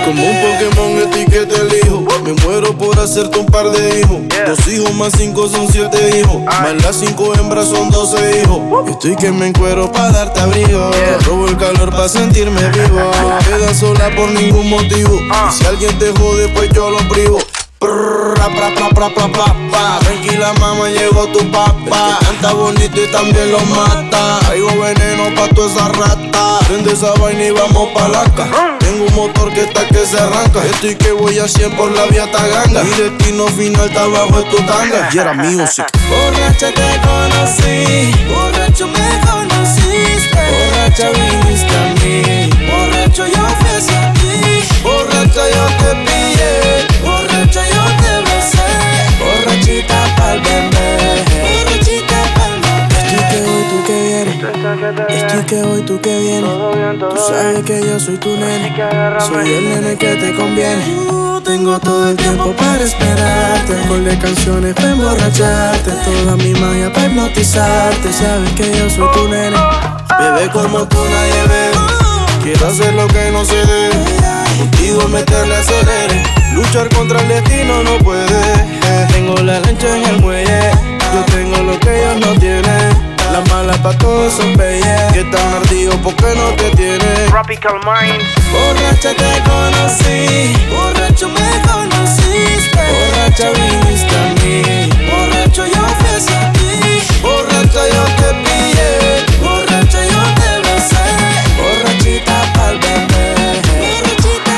[0.09, 4.17] Como un Pokémon etiqueta el hijo Me muero por hacerte un par de hijos.
[4.47, 6.41] Dos hijos más cinco son siete hijos.
[6.45, 8.89] Más las cinco hembras son doce hijos.
[8.89, 10.89] Estoy que me encuero para darte abrigo.
[11.27, 13.11] Robo el calor para sentirme vivo.
[13.21, 15.15] No quedas sola por ningún motivo.
[15.15, 17.37] Y si alguien te jode pues yo lo privo.
[17.77, 19.99] Prrr, pra, pra, pra, pra, pra, pra, pa.
[19.99, 22.17] Tranquila mamá, llegó tu papá.
[22.19, 24.39] Canta bonito y también lo mata.
[24.39, 26.59] Traigo veneno pa' toda esa rata.
[26.67, 30.17] Prende esa vaina y vamos pa' la ca Tengo un motor que está que se
[30.17, 30.65] arranca.
[30.65, 32.83] Estoy que voy a 100 por la vía Taganga.
[32.83, 35.07] Mi destino final está bajo tu tanga.
[35.13, 35.85] Y era music.
[36.09, 38.11] Borracha te conocí.
[38.27, 40.39] Borracho me conociste.
[40.49, 42.49] Borracha viniste a mí.
[42.65, 44.63] Borracho yo fui hacia ti.
[44.81, 46.53] Borracha yo te pillé.
[47.03, 48.69] Borracha yo te besé.
[49.19, 50.78] Borrachita pa'l bebé
[53.69, 54.35] tú que vienes.
[55.09, 56.51] Estoy que voy, tú que vienes.
[56.99, 58.75] Tú sabes que yo soy tu nene.
[59.19, 60.83] Soy el nene que te conviene.
[61.43, 63.73] Tengo todo el tiempo para esperarte.
[63.73, 65.91] Alcohol de canciones para emborracharte.
[65.91, 68.11] Toda mi magia para hipnotizarte.
[68.11, 69.57] Sabes que yo soy tu nene.
[70.19, 71.71] Bebé como tú nadie ve.
[72.43, 74.05] Quiero hacer lo que no se debe.
[74.57, 76.23] Contigo meterle acelere.
[76.53, 78.41] Luchar contra el destino no puede.
[79.11, 80.71] Tengo la lancha en el muelle.
[81.13, 85.53] Yo tengo lo que ellos no tienen las malas pa' todos son bellas Que están
[85.55, 88.25] ardidos porque no te tienen Tropical Minds.
[88.51, 90.55] Borracha te conocí.
[90.69, 92.79] Borracho me conociste.
[92.91, 94.89] Borracha viniste a mí.
[95.09, 96.71] Borracho yo fui hacia ti
[97.21, 98.91] Borracha yo te pillé.
[99.41, 101.05] Borracha yo te besé.
[101.59, 103.25] Borrachita pa'l bebé.
[103.79, 104.57] Borrachita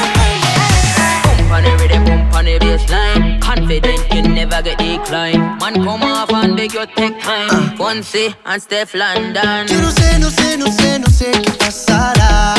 [1.24, 3.40] Pump on the rhythm, pump on the bassline.
[3.41, 4.01] Confident
[4.45, 5.39] never get decline.
[5.59, 7.77] Man, come off and beg your take time.
[7.77, 9.68] Fonse and Steph London.
[9.68, 12.55] Yo no sé, no sé, no sé, no sé qué pasará.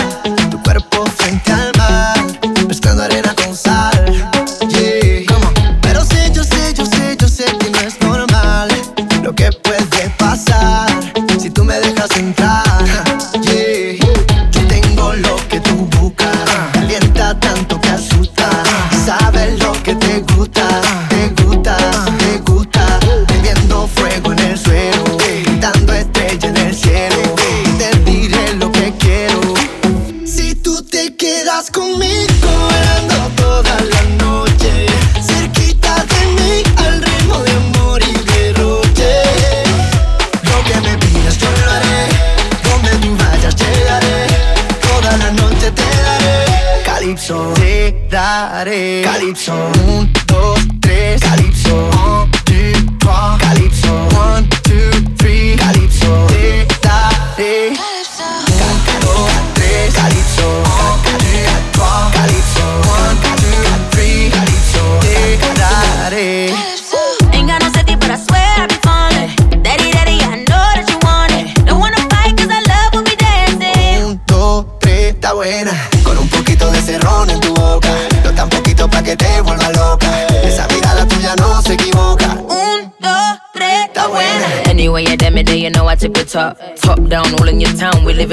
[0.51, 2.19] Tu cuerpo frente al mar,
[2.69, 3.22] pescando arena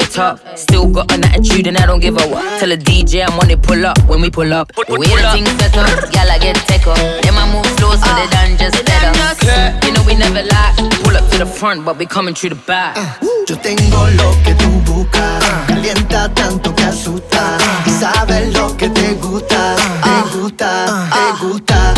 [0.08, 0.58] town, we live it top.
[0.58, 2.60] Still got an attitude and I don't give a what.
[2.60, 4.72] Tell a DJ I'm on it, pull up when we pull up.
[4.88, 6.98] We the things set up, y'all I get take up.
[6.98, 9.86] Then I move slow, so ah, they done just better.
[9.86, 10.74] You know we never lie.
[11.04, 12.98] Pull up to the front, but we coming through the back.
[12.98, 15.44] Uh, yo tengo lo que tú buscas.
[15.68, 17.58] Calienta tanto que asusta.
[17.86, 19.76] Y sabes lo que te gusta.
[19.76, 21.89] Te ah, gusta, ah, te gusta.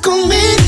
[0.00, 0.63] Conmigo,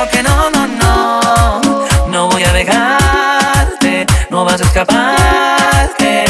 [0.00, 1.60] digo que no, no, no.
[2.08, 6.24] No voy a dejarte, no vas a escaparte.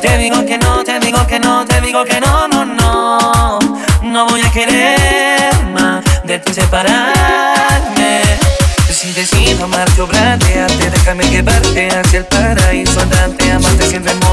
[0.00, 3.58] Te digo que no, te digo que no, te digo que no, no, no.
[4.02, 8.20] No voy a querer más de ti separarme.
[8.90, 14.25] Si decido amarte, obrantearte, déjame llevarte hacia el paraíso andante, amarte sin remordimiento.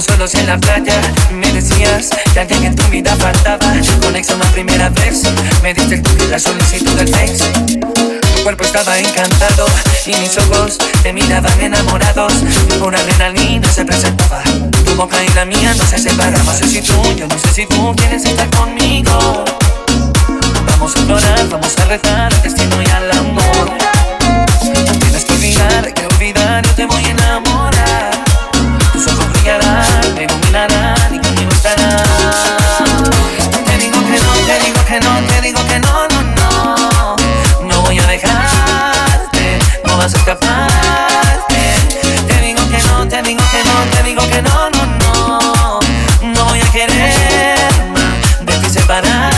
[0.00, 0.94] Solos en la playa.
[1.32, 3.72] Me decías que alguien en tu vida faltaba.
[4.00, 5.22] Conexión a primera vez.
[5.62, 9.66] Me diste el la solicitud del face Tu cuerpo estaba encantado
[10.06, 12.32] Y mis ojos te miraban enamorados.
[12.80, 14.42] Una adrenalina se presentaba.
[14.84, 17.52] Tu boca y la mía no se separaban No sé si tú, yo no sé
[17.52, 19.44] si tú quieres estar conmigo.
[20.66, 23.27] Vamos a explorar, vamos a rezar al destino y al amor
[40.10, 41.74] no escaparte.
[42.26, 45.80] Te digo que no, te digo que no, te digo que no, no, no.
[46.22, 47.58] No voy a querer
[48.40, 49.32] de ti separarme.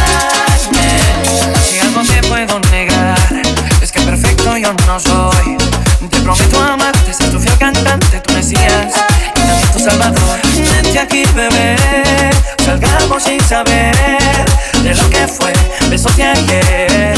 [1.68, 3.18] Si algo te puedo negar,
[3.80, 5.56] es que perfecto yo no soy.
[6.09, 8.94] Te prometo amarte, ser tu fiel cantante, tú decías
[9.36, 10.40] y también tu salvador.
[10.72, 11.76] Vente aquí, bebé,
[12.64, 13.97] salgamos sin saber
[14.82, 15.52] de lo que fue,
[15.88, 17.14] besos de ayer.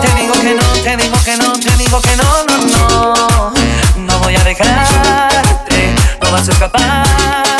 [0.00, 1.49] Te digo que no, te digo que no,
[1.90, 3.52] digo que no, no, no.
[3.96, 7.59] No voy a dejarte, no vas a escaparte.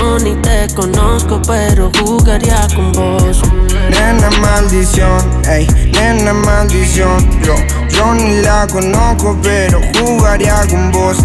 [0.00, 3.42] Yo ni te conozco pero jugaría con vos
[3.90, 7.18] Nena maldición, ey, nena maldición.
[7.42, 7.54] Yo,
[7.90, 11.18] yo ni la conozco, pero jugaría con vos.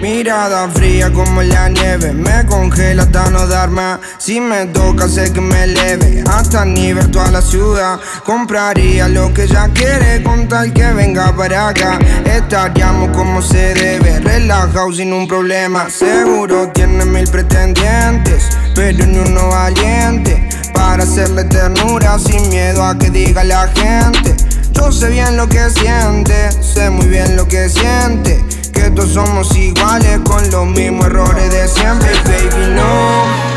[0.00, 3.98] Mirada fría como la nieve, me congela hasta no dar más.
[4.24, 7.98] Si me toca, sé que me eleve hasta nivel toda la ciudad.
[8.24, 11.98] Compraría lo que ella quiere con tal que venga para acá.
[12.24, 15.90] Estaríamos como se debe, relajado sin un problema.
[15.90, 20.48] Seguro tiene mil pretendientes, pero ni uno valiente.
[20.72, 24.36] Para hacerle ternura sin miedo a que diga la gente.
[24.70, 28.40] Yo sé bien lo que siente, sé muy bien lo que siente.
[28.72, 33.51] Que todos somos iguales con los mismos errores de siempre, baby, no.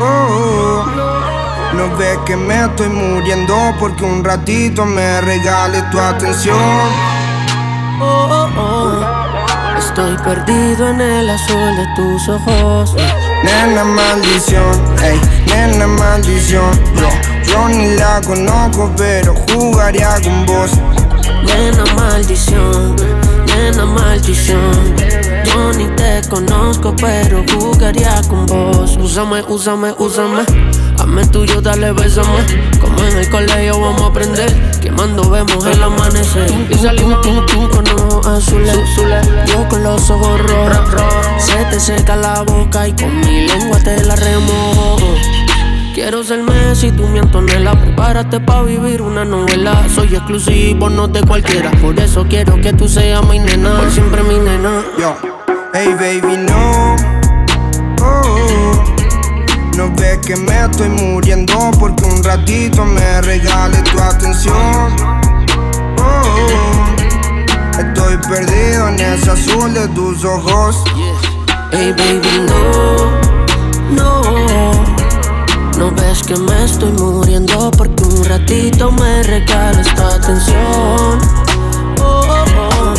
[0.00, 0.84] Oh,
[1.74, 6.58] no ves que me estoy muriendo porque un ratito me regales tu atención.
[8.00, 9.78] Oh, oh, oh.
[9.78, 12.96] Estoy perdido en el azul de tus ojos.
[13.44, 16.70] Nena maldición, ey, nena maldición.
[16.96, 17.08] Yo,
[17.44, 20.70] yo ni la conozco, pero jugaría con vos.
[21.44, 22.96] Nena maldición,
[23.46, 24.96] nena maldición.
[25.44, 28.96] Yo ni te conozco, pero jugaría con vos.
[28.96, 30.42] Úsame, úsame, úsame.
[30.98, 32.44] Hazme tuyo, dale, bésame.
[32.80, 34.50] Como en el colegio vamos a aprender.
[34.80, 36.50] Quemando vemos el amanecer.
[36.70, 38.78] Y salimos tú con ojos azules.
[39.46, 41.02] Yo con los ojos rojos.
[41.38, 45.14] Se te seca la boca y con mi lengua te la remojo.
[45.94, 47.70] Quiero ser Messi, tú mi Antonella.
[47.80, 49.88] Prepárate pa' vivir una novela.
[49.94, 51.70] Soy exclusivo, no de cualquiera.
[51.80, 53.78] Por eso quiero que tú seas mi nena.
[53.78, 54.82] Por siempre mi nena.
[54.98, 55.14] Yo,
[55.72, 56.96] hey baby, no.
[58.02, 58.72] Oh,
[59.76, 64.96] no ves que me estoy muriendo porque un ratito me regales tu atención.
[65.96, 70.82] Oh, estoy perdido en ese azul de tus ojos.
[71.70, 74.93] Hey baby, no, no
[75.76, 81.18] No ves que me estoy muriendo porque un ratito me regales tu atención.
[82.00, 82.94] Oh, oh, oh.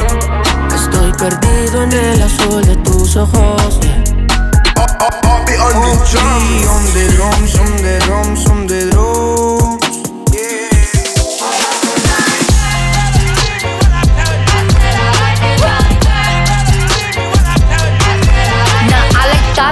[0.75, 3.79] Estoy perdido en el azul de tus ojos.
[6.67, 8.95] On the drums, on the drums, on the drums.
[8.95, 9.64] Now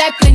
[0.00, 0.30] like a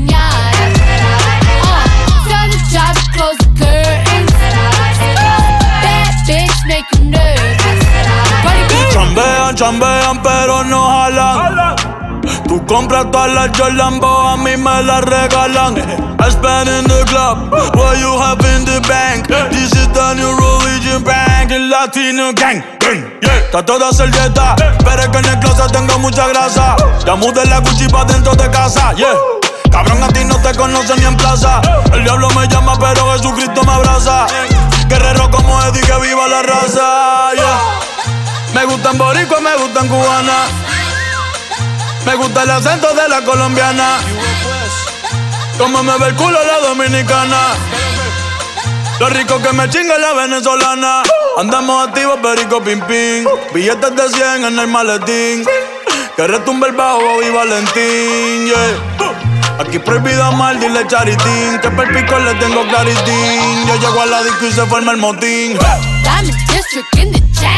[8.92, 11.76] Chambean, chambean, pero no jalan.
[12.48, 15.78] Tú compras todas las Jolambo, a mí me las regalan.
[16.20, 19.28] I spend in the club, what you have in the bank.
[19.52, 22.64] This is the new religion bank, el latino gang.
[23.22, 23.38] Yeah.
[23.46, 26.76] Está toda servieta, pero es que en el closet tengo mucha grasa.
[27.06, 29.35] Ya mudé la Gucci pa' dentro de casa, yeah.
[29.76, 31.60] Cabrón, a ti no te conocen ni en plaza.
[31.92, 34.26] El diablo me llama, pero Jesucristo me abraza.
[34.88, 37.32] Guerrero como Eddie, que viva la raza.
[38.54, 40.46] Me gustan boricua, me gustan cubana.
[42.06, 43.98] Me gusta el acento de la colombiana.
[45.58, 47.42] Como me ve el culo la dominicana.
[49.02, 51.04] Lo rico que me chinga la venezolana.
[51.38, 53.26] Andamos activos, perico pim pim.
[53.54, 55.46] Billetes de 100 en el maletín.
[56.16, 58.96] Que retumbe el bajo y Valentín, yeah.
[59.60, 61.60] Aquí prohibido mal, dile charitín.
[61.62, 63.66] Que per pico le tengo claritín.
[63.68, 65.58] Yo llego a la disco y se forma el motín.
[66.04, 67.56] Diamond District in the chain.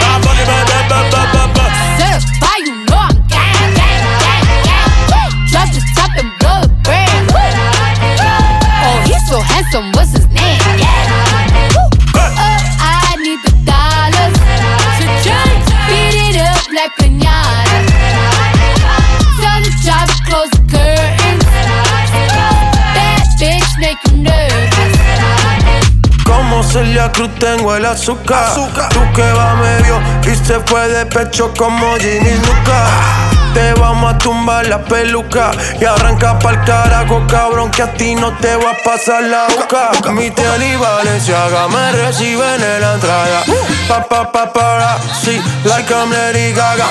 [1.98, 4.46] Certified, you know I'm gang, gang, gang,
[5.10, 5.32] gang.
[5.52, 7.32] Drop the top and blow the brand.
[8.84, 10.37] Oh, he's so handsome, what's his name?
[26.58, 28.56] Como Celia Cruz tengo el azúcar.
[28.90, 32.88] Tú que va medio y se fue de pecho como Ginny Luca.
[33.54, 38.36] Te vamos a tumbar la peluca y arranca pa'l carajo, cabrón, que a ti no
[38.38, 39.92] te va a pasar la boca.
[40.12, 43.44] Mi tele y Valenciaga me reciben en la entrada.
[43.88, 46.88] Pa, pa, pa, para, sí, like I'm Lady Gaga.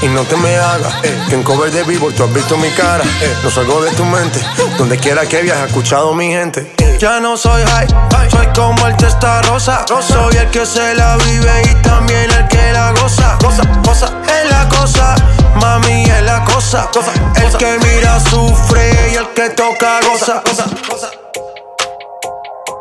[0.00, 2.70] Y no te me hagas, eh, que en cover de vivo tú has visto mi
[2.70, 3.02] cara.
[3.02, 4.38] Eh, no salgo de tu mente,
[4.78, 6.85] donde quiera que viajes, escuchado mi gente.
[6.98, 7.86] Ya no soy high,
[8.30, 9.84] soy como el testa rosa.
[9.86, 13.36] Soy el que se la vive y también el que la goza.
[13.38, 15.14] Cosa, cosa, es la cosa,
[15.60, 16.88] mami es la cosa.
[17.36, 20.42] El que mira sufre y el que toca goza.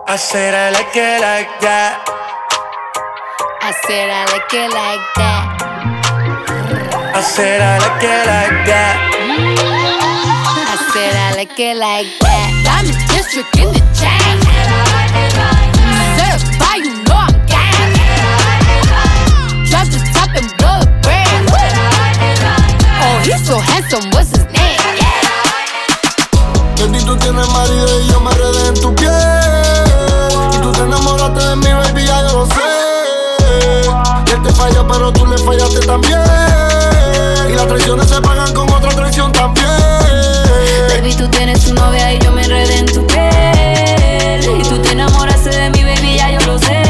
[0.08, 2.00] I said I like it like that.
[3.62, 5.76] I said I like it like that.
[7.14, 8.96] I said I like it like that.
[10.68, 12.52] I said I like it like that.
[12.64, 13.85] Diamond District in the
[40.90, 43.55] Baby, tú tienes tu novia y yo me enredé en tu piel.
[44.96, 46.82] Enamoraste de mi baby, ya yo lo sé.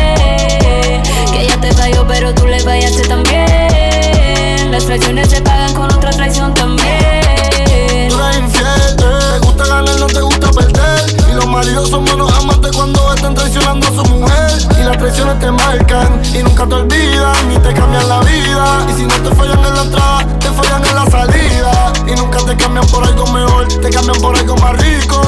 [1.32, 4.72] Que ella te falló, pero tú le fallaste también.
[4.72, 8.10] Las traiciones se pagan con otra traición también.
[8.10, 11.16] Tú eres infiel, te gusta ganar, no te gusta perder.
[11.32, 14.52] Y los maridos son buenos amantes cuando están traicionando a su mujer.
[14.80, 18.86] Y las traiciones te marcan y nunca te olvidan ni te cambian la vida.
[18.88, 21.94] Y si no te fallan en la entrada, fallan en la salida.
[22.08, 25.22] Y nunca te cambian por algo mejor, te cambian por algo más rico.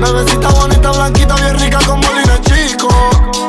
[0.00, 2.88] Bebecita bonita, blanquita, bien rica como Lina Chico.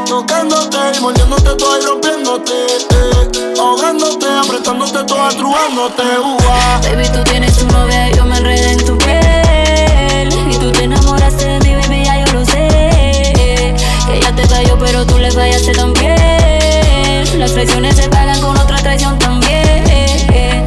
[0.07, 2.51] Tocándote y mordiéndote toda y rompiéndote.
[2.51, 3.53] eh.
[3.59, 6.03] Ahogándote, apretándote toda, trubándote.
[6.19, 6.79] uva.
[6.83, 10.29] Baby, tú tienes tu novia y yo me enredé en tu piel.
[10.51, 13.73] Y tú te enamoraste de mi baby, ya yo lo sé.
[14.05, 17.39] Que ella te falló, pero tú le fallaste también.
[17.39, 19.72] Las traiciones se pagan con otra traición también.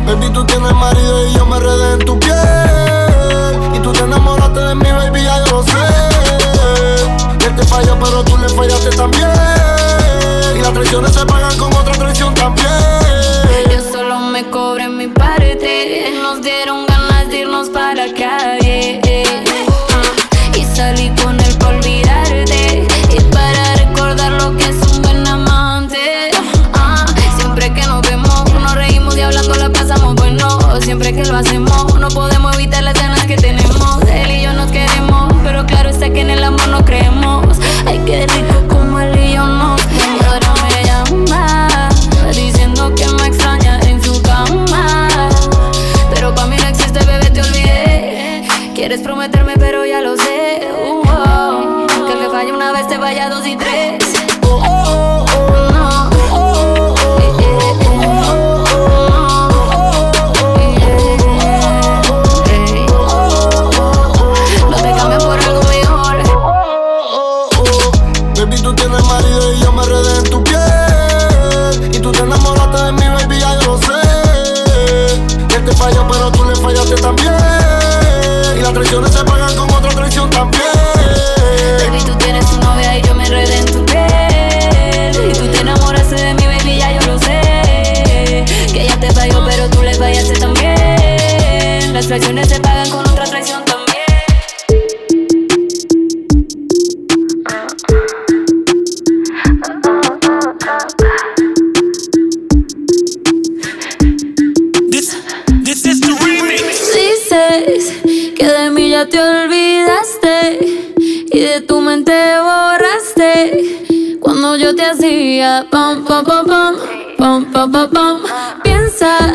[0.06, 2.36] Baby, tú tienes marido y yo me redé en tu piel.
[3.74, 5.72] Y tú te enamoraste de mi baby, ya yo lo sé.
[7.44, 9.28] Él te falló, pero tú le fallaste también.
[10.56, 12.68] Y las traiciones se pagan con otra traición también.
[13.68, 16.14] Yo solo me cobré mi parte.
[16.22, 19.00] Nos dieron ganas de irnos para la calle.
[20.54, 21.76] Y salí con él para
[30.86, 34.00] Siempre que lo hacemos, no podemos evitar las ganas que tenemos.
[34.08, 37.44] Él y yo nos queremos, pero claro está que en el amor no creemos.
[37.84, 39.84] Ay, qué rico como él y yo nos
[40.24, 41.88] ahora me llama,
[42.32, 45.08] diciendo que me extraña en su cama.
[46.14, 48.46] Pero para mí no existe, bebé, te olvidé.
[48.72, 50.68] Quieres prometerme, pero ya lo sé.
[50.72, 51.86] Uh, oh.
[52.06, 52.75] Que que falla una vez
[78.76, 80.62] traiciones se pagan con otra traición también.
[81.78, 85.30] Baby, tú tienes tu novia y yo me enredé en tu piel.
[85.30, 88.44] Y tú te enamoraste de mi baby, ya yo lo sé.
[88.74, 91.94] Que ella te falló, pero tú le fallaste también.
[91.94, 92.60] Las traiciones se
[115.36, 116.76] Pam, pam, pam, pam,
[117.18, 118.22] pam, pam, pam, pam.
[118.62, 119.34] Piensas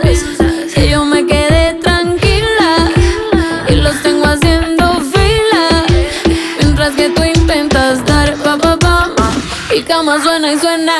[0.74, 2.90] que yo me quedé tranquila
[3.70, 5.86] y los tengo haciendo fila
[6.58, 9.12] mientras que tú intentas dar pam, pam, pam.
[9.76, 10.98] Y cama suena y suena.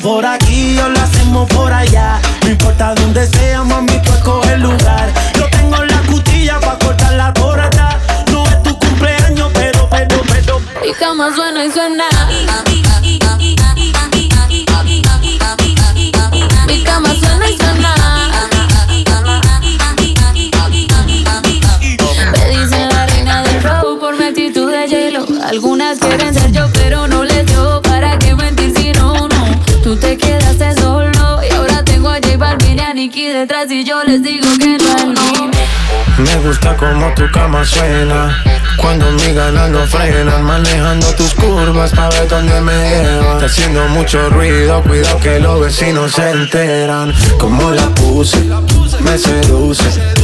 [0.00, 0.47] Por aquí
[36.92, 38.42] como tu cama suena.
[38.76, 43.88] Cuando mi ganas no frenan Manejando tus curvas pa' ver dónde me llevan Está haciendo
[43.88, 47.12] mucho ruido Cuidado que los vecinos se enteran.
[47.38, 48.38] Como la puse,
[49.00, 49.82] me seduce.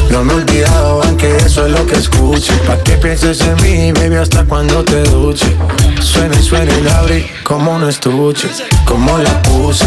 [0.09, 3.91] No me he olvidado aunque eso es lo que escuche Pa' que pienses en mí,
[3.91, 5.55] baby, hasta cuando te duche
[5.99, 8.47] Suena y suena y la abrí como un estuche
[8.85, 9.85] Como la puse,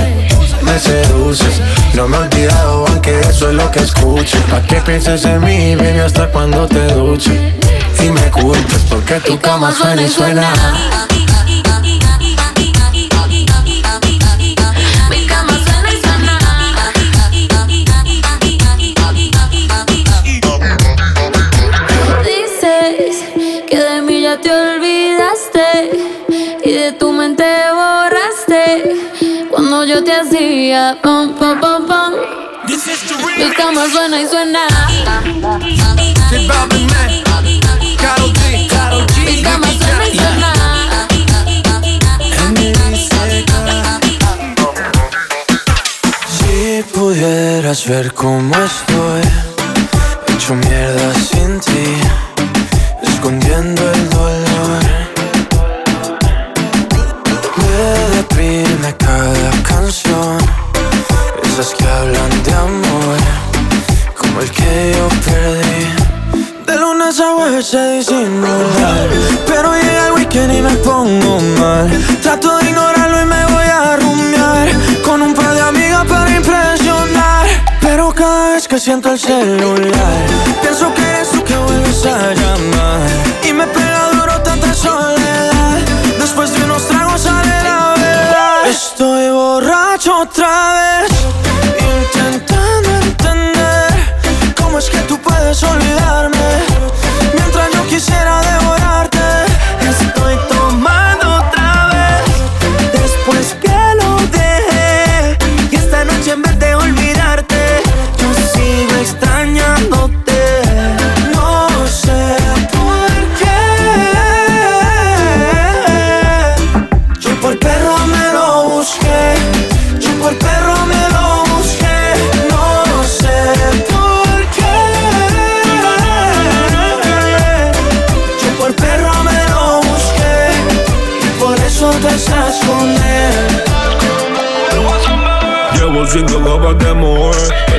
[0.62, 1.60] me seduces.
[1.94, 4.38] No me he olvidado aunque eso es lo que escuche.
[4.50, 7.54] Pa' que pienses en mí, baby, hasta cuando te duche
[8.04, 10.52] Y me culpes porque tu cama suena y suena
[30.08, 32.14] te hacía pam pam pam pam.
[33.36, 34.66] Mi cama suena y suena.
[34.88, 35.02] Mi
[39.42, 40.50] cama suena y suena.
[46.38, 49.22] Si pudieras ver cómo estoy,
[50.28, 51.98] hecho mierda sin ti,
[53.02, 54.37] escondiendo el dolor.
[78.88, 80.26] Siento el celular,
[80.62, 83.00] pienso que eres tú que vuelves a llamar.
[83.46, 85.78] Y me pega duro tanta soledad.
[86.18, 88.66] Después de unos tragos sale la verdad.
[88.66, 91.07] Estoy borracho otra vez,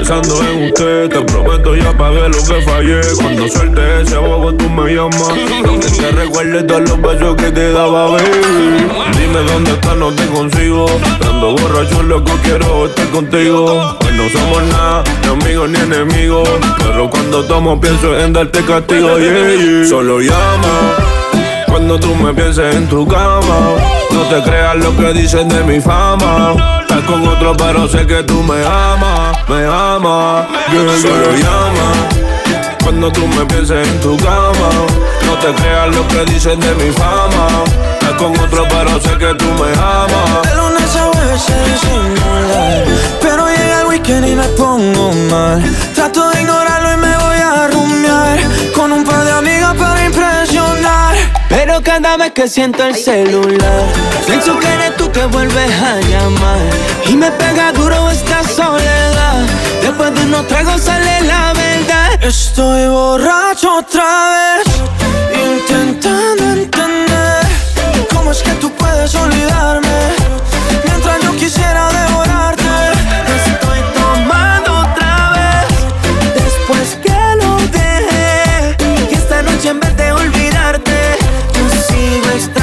[0.09, 2.99] Pensando en usted, te prometo ya pagué lo que fallé.
[3.21, 5.27] Cuando suelte ese abogo, tú me llamas.
[5.63, 8.87] Donde te recuerdes todos los besos que te daba, baby.
[9.19, 10.87] Dime dónde estás, no te consigo.
[11.19, 13.97] Dando borracho, loco, quiero estar contigo.
[13.99, 16.49] Pues no somos nada, ni amigos ni enemigos.
[16.79, 19.09] Pero cuando tomo, pienso en darte castigo.
[19.87, 20.95] Solo llama.
[21.67, 23.75] Cuando tú me pienses en tu cama,
[24.11, 26.55] no te creas lo que dicen de mi fama.
[26.81, 30.47] Estás con otro, pero sé que tú me amas, me amas.
[30.71, 31.89] Yeah, Solo llama.
[32.83, 34.69] Cuando tú me pienses en tu cama,
[35.25, 37.63] no te creas lo que dicen de mi fama.
[37.93, 40.47] Estás con otro, pero sé que tú me amas.
[40.47, 42.85] De lunes a veces simular
[43.21, 45.63] Pero llega el weekend y me pongo mal
[45.93, 48.39] Trato de ignorarlo y me voy a rumiar
[48.75, 53.83] Con un par de amigas para impresionar Pero cada vez que siento el celular
[54.27, 56.59] Pienso que eres tú que vuelves a llamar.
[57.07, 59.43] Y me pega duro esta soledad.
[59.81, 62.23] Después de unos tragos sale la verdad.
[62.23, 64.03] Estoy borracho otra
[64.57, 64.67] vez
[65.33, 67.43] Intentando entender
[68.13, 69.89] ¿Cómo es que tú puedes olvidarme?
[70.83, 72.63] Mientras yo quisiera devorarte
[73.37, 75.67] Estoy tomando otra vez.
[76.35, 78.77] Después que lo dejé
[79.09, 80.08] Y esta noche en vez de
[82.09, 82.58] Yo sigo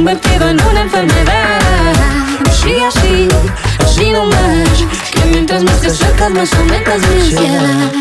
[0.00, 1.60] convertido en una enfermedad.
[2.62, 3.28] Sí, así,
[3.84, 7.92] así no más Que mientras más te acercas más aumentas mi ansiedad.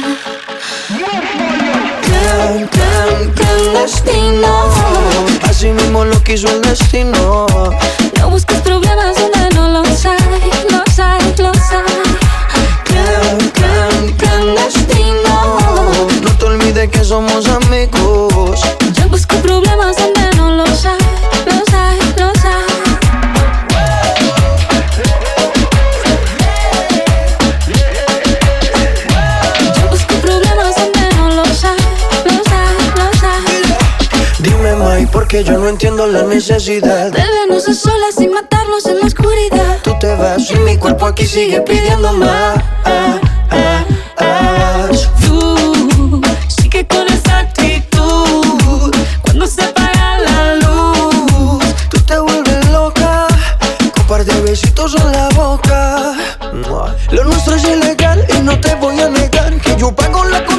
[2.06, 4.70] Clan, clan, clandestino
[5.50, 7.48] Así mismo lo quiso el destino.
[8.18, 10.18] No busques problemas donde no los hay,
[10.72, 11.84] los hay, los hay.
[12.86, 15.58] Clan, clan, clandestino
[16.22, 17.69] No te olvides que somos amigos
[35.40, 39.78] Porque yo no entiendo la necesidad De vernos a solas sin matarnos en la oscuridad.
[39.84, 42.62] Tú te vas y mi cuerpo aquí sigue pidiendo más
[45.26, 51.64] Tú sigue con esa actitud cuando se apaga la luz.
[51.90, 53.28] Tú te vuelves loca
[53.96, 56.16] Con par de besitos en la boca
[57.12, 60.59] Lo nuestro es ilegal y no te voy a negar Que yo pago la condena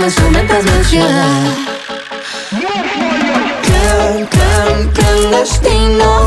[0.00, 1.42] aumentas mi ansiedad
[3.62, 6.26] Clan, clan, clandestino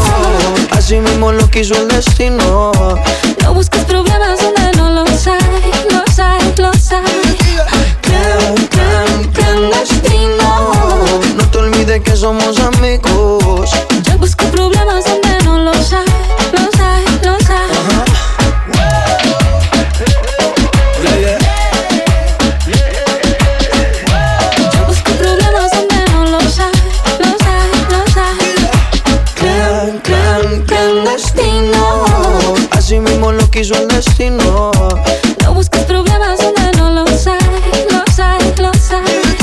[0.71, 2.71] Así mismo lo quiso el destino.
[3.41, 5.39] No busques problemas donde no los hay,
[5.89, 7.37] los hay, los hay.
[8.01, 10.79] Clan, clan, clandestino
[11.35, 13.71] No te olvides que somos amigos.
[14.03, 15.05] Yo busco problemas
[33.64, 37.40] No busques problemas donde no los hay,
[37.90, 39.38] los hay, los hay.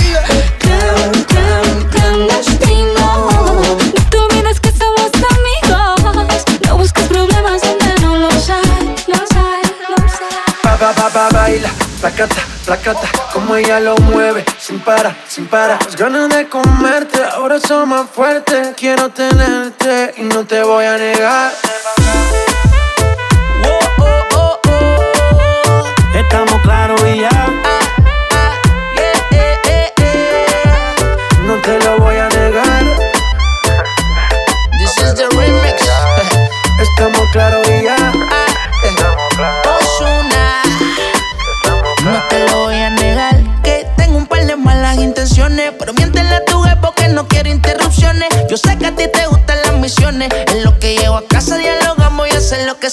[0.61, 3.31] Gran, gran, clandestino.
[3.31, 6.45] No te olvides que somos amigos.
[6.67, 10.65] No busques problemas donde no los hay, los hay, los hay.
[10.65, 11.71] Ba, ba, ba, baila,
[12.03, 13.09] placata, placata.
[13.33, 15.79] Como ella lo mueve, sin para, sin para.
[15.83, 18.75] Las ganas de comerte ahora son más fuertes.
[18.77, 21.53] Quiero tenerte y no te voy a negar.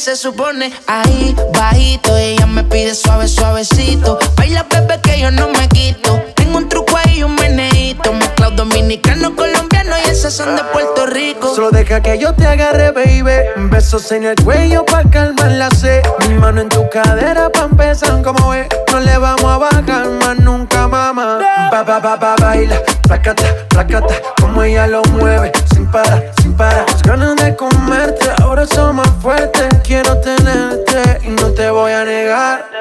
[0.08, 0.72] Se supone.
[0.88, 6.24] Ahí bajito ella me pide suave suavecito, baila bebé que yo no me quito.
[6.34, 11.54] Tengo un truco ahí un meneíto, mezclado dominicano colombiano y esas son de Puerto Rico.
[11.54, 13.68] Solo deja que yo te agarre, baby.
[13.70, 16.02] Besos en el cuello pa' calmar la sed.
[16.30, 18.66] Mi mano en tu cadera pa' empezar como es.
[18.94, 21.40] No le vamos a bajar más nunca, mamá.
[21.70, 22.82] Ba, ba, ba, ba, baila.
[23.02, 25.52] Placata, placata, como ella lo mueve.
[25.74, 26.86] Sin parar, sin parar.
[26.90, 28.96] Las ganas de comerte, ahora son
[31.58, 32.77] te voy a negar.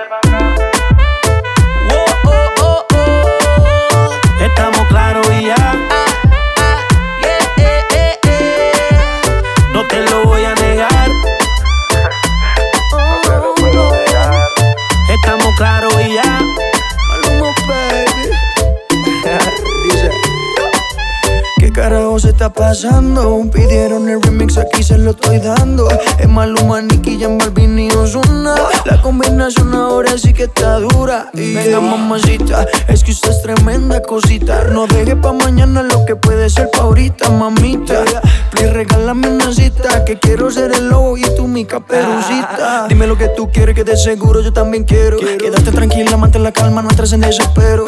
[22.66, 23.48] Pasando?
[23.52, 25.88] Pidieron el remix, aquí se lo estoy dando.
[26.18, 28.56] Es Maluma, Nicky, Jan Balvin y Ozuna.
[28.84, 31.30] La combinación ahora sí que está dura.
[31.32, 34.64] Y Venga, mamacita, es que usted es tremenda cosita.
[34.64, 38.02] No deje pa' mañana lo que puede ser pa' ahorita, mamita.
[38.50, 42.86] Please, regálame una cita, que quiero ser el lobo y tú mi caperucita.
[42.88, 45.18] Dime lo que tú quieres, que de seguro yo también quiero.
[45.18, 47.84] Quédate tranquila, mantén la calma, no entres en desespero.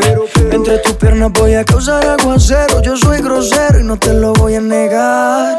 [0.53, 2.81] Entre tus piernas voy a causar aguacero.
[2.81, 5.57] Yo soy grosero y no te lo voy a negar.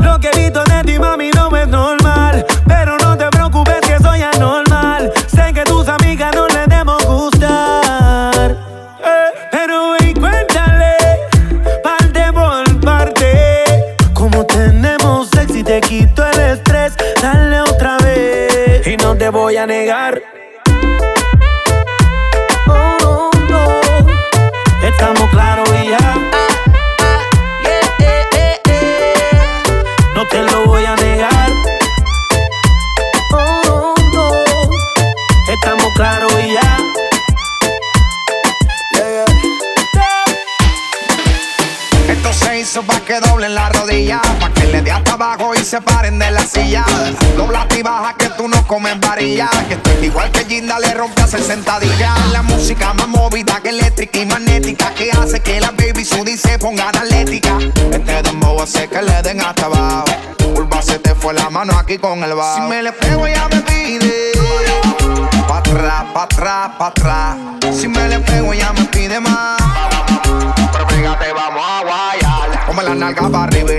[0.00, 2.44] Lo que he visto de ti, mami, no es normal.
[2.66, 5.12] Pero no te preocupes que soy anormal.
[5.26, 8.56] Sé que tus amigas no les debemos gustar.
[9.04, 10.96] Eh, pero y cuéntale,
[11.82, 13.96] parte por parte.
[14.14, 16.94] Como tenemos sexy, y te quito el estrés.
[17.20, 18.86] Dale otra vez.
[18.86, 20.20] Y no te voy a negar.
[22.66, 23.80] Oh, no.
[24.88, 26.51] Estamos claros y ya.
[49.68, 52.14] Que estoy igual que Ginda le rompe a hacer sentadilla.
[52.32, 56.58] La música más movida que eléctrica y magnética, que hace que la baby sudi se
[56.58, 57.58] ponga atlética.
[57.90, 60.06] Este dembow hace que le den hasta abajo.
[60.54, 62.56] Curva se te fue la mano aquí con el bajo.
[62.56, 64.32] Si me le pego ya me pide.
[65.48, 67.36] Pa' atrás, pa' atrás, pa' atrás.
[67.74, 69.60] Si me le pego ya me pide más.
[70.72, 72.66] Pero fíjate, vamos a guayar.
[72.66, 73.72] Come la nalga para arriba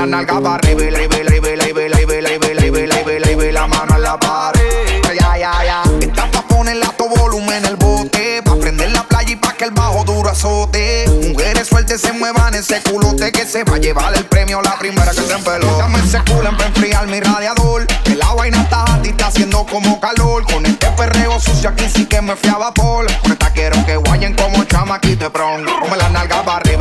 [0.00, 1.96] la nalga para arriba y la arriba y la arriba y la arriba y la
[1.96, 5.02] arriba y la arriba y la arriba y la arriba la mano en la pared.
[5.04, 5.82] Ya, ya, ya.
[6.00, 8.42] Esta pa' ponerle a tu volumen en el bote.
[8.42, 11.04] Pa' prender la playa y pa' que el bajo duro azote.
[11.28, 15.10] Mujeres sueltas se muevan ese culote que se va a llevar el premio la primera
[15.10, 15.76] que se empeló.
[15.76, 17.86] Dame ese culo para enfriar mi radiador.
[18.04, 20.44] Que la vaina está a ti, está haciendo como calor.
[20.50, 23.06] Con este perreo sucio aquí sí que me fui a vapor.
[23.20, 25.66] Con esta quiero que guayen como chamaquito de pron.
[25.80, 26.79] Come la nalga para arriba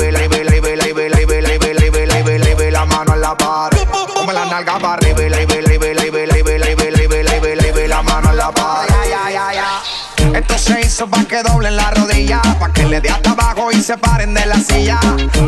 [10.99, 14.33] Hizo pa' que doblen la rodilla, pa' que le dé hasta abajo y se paren
[14.33, 14.99] de la silla.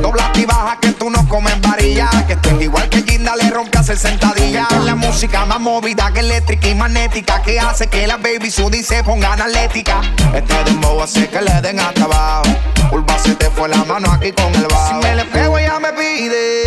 [0.02, 3.80] Dobla y baja que tú no comes varilla, que estoy igual que Ginda le a
[3.82, 4.66] hacer sentadilla.
[4.86, 9.04] La música más movida que eléctrica y magnética, que hace que la baby sudi se
[9.04, 10.00] pongan atlética.
[10.34, 12.44] Este dembow hace que le den hasta abajo.
[12.90, 14.88] Curva se te fue la mano aquí con el bajo.
[14.88, 16.64] Si me le pego ella me pide.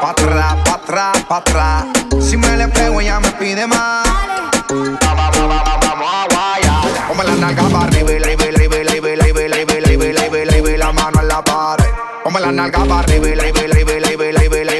[0.00, 1.84] Pa' atrás, pa' atrás, pa' atrás.
[2.22, 4.08] Si me le pego ella me pide más.
[12.46, 14.74] La nalga para arriba y la y la y la la y la y la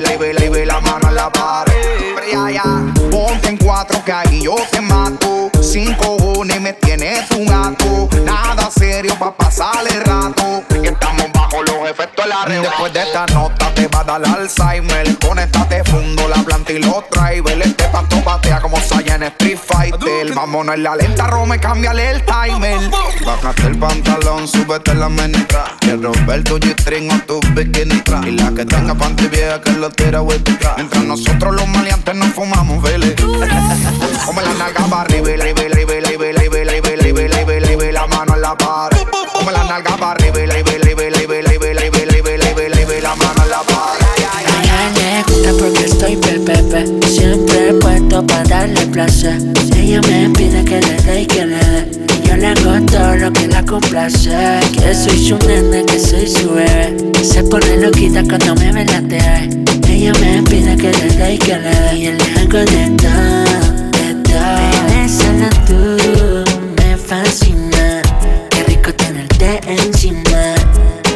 [0.00, 1.72] la la la mano en la pared.
[2.14, 3.10] Pero ya, ya.
[3.10, 5.50] Ponte en cuatro que ahí yo te mato.
[5.60, 8.08] Sin cojones me tienes un gato.
[8.24, 10.62] Nada serio pa' pasar el rato.
[10.68, 14.24] Que estamos bajo los efectos de la Después de esta nota te va a dar
[14.24, 15.18] Alzheimer.
[15.18, 17.66] Conéctate, fundo la planta y los drivers.
[17.66, 19.58] Este pato patea como Saya en Street
[20.34, 22.90] Vámonos en la lenta, Rome, cámbiale el timer.
[23.24, 25.76] Bájate el pantalón, súbete la menita.
[25.80, 28.02] Quiero ver tu string o tu bikini.
[28.26, 30.74] Y la que tenga panty vieja que lo tira vuelta.
[30.76, 33.14] Mientras nosotros los maleantes nos fumamos, vele.
[33.16, 35.30] Come la nalga para arriba,
[37.92, 38.98] la mano en la pared.
[39.32, 40.27] Come la nalga para.
[45.88, 46.84] Estoy pepepe.
[47.08, 49.38] Siempre puesto para darle placer.
[49.76, 53.32] Ella me pide que le dé y que le dé yo le hago todo lo
[53.32, 54.30] que la complace.
[54.72, 56.94] Que soy su nene, que soy su bebé.
[57.22, 61.38] Se pone loquita cuando me ve la TV Ella me pide que le dé y
[61.38, 61.96] que le dé.
[61.96, 63.48] Y yo le hago de todo,
[63.98, 65.08] de todo.
[65.08, 66.44] Solo tú
[66.76, 68.02] me fascina.
[68.50, 70.54] Qué rico tenerte encima.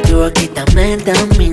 [0.09, 1.52] Tu boquita me domina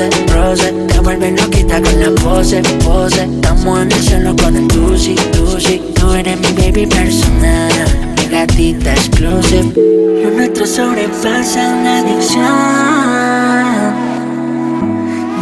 [0.00, 4.68] Rose, rose Te vuelve loquita con la pose, pose Estamos en el cielo con el
[4.68, 7.72] tusi, tusi Tú eres mi baby personal
[8.16, 9.72] Mi gatita exclusive
[10.22, 13.10] Lo nuestro sobrepasa una adicción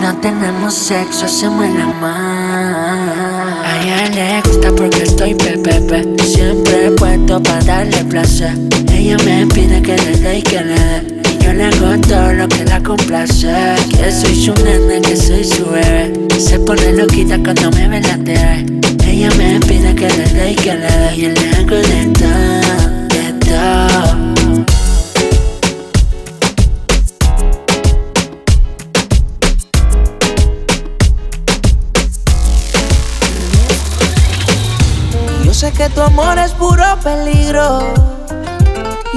[0.01, 2.09] no tenemos sexo, hacemos el amor.
[2.09, 6.17] A ella le gusta porque estoy pepepe.
[6.25, 8.57] Siempre puesto para darle placer.
[8.93, 11.18] Ella me pide que le dé y que le dé.
[11.59, 13.49] Le hago todo lo que la complace.
[13.91, 16.13] Que soy su nene, que soy su bebé.
[16.39, 18.65] Se pone loquita cuando me ve la TV.
[19.05, 21.17] Ella me pide que le dé y que le dé.
[21.17, 23.75] Y le hago de todo, de todo.
[35.45, 38.18] Yo sé que tu amor es puro peligro.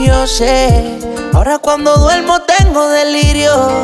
[0.05, 0.97] Yo sé,
[1.31, 3.83] ahora cuando duermo tengo delirio.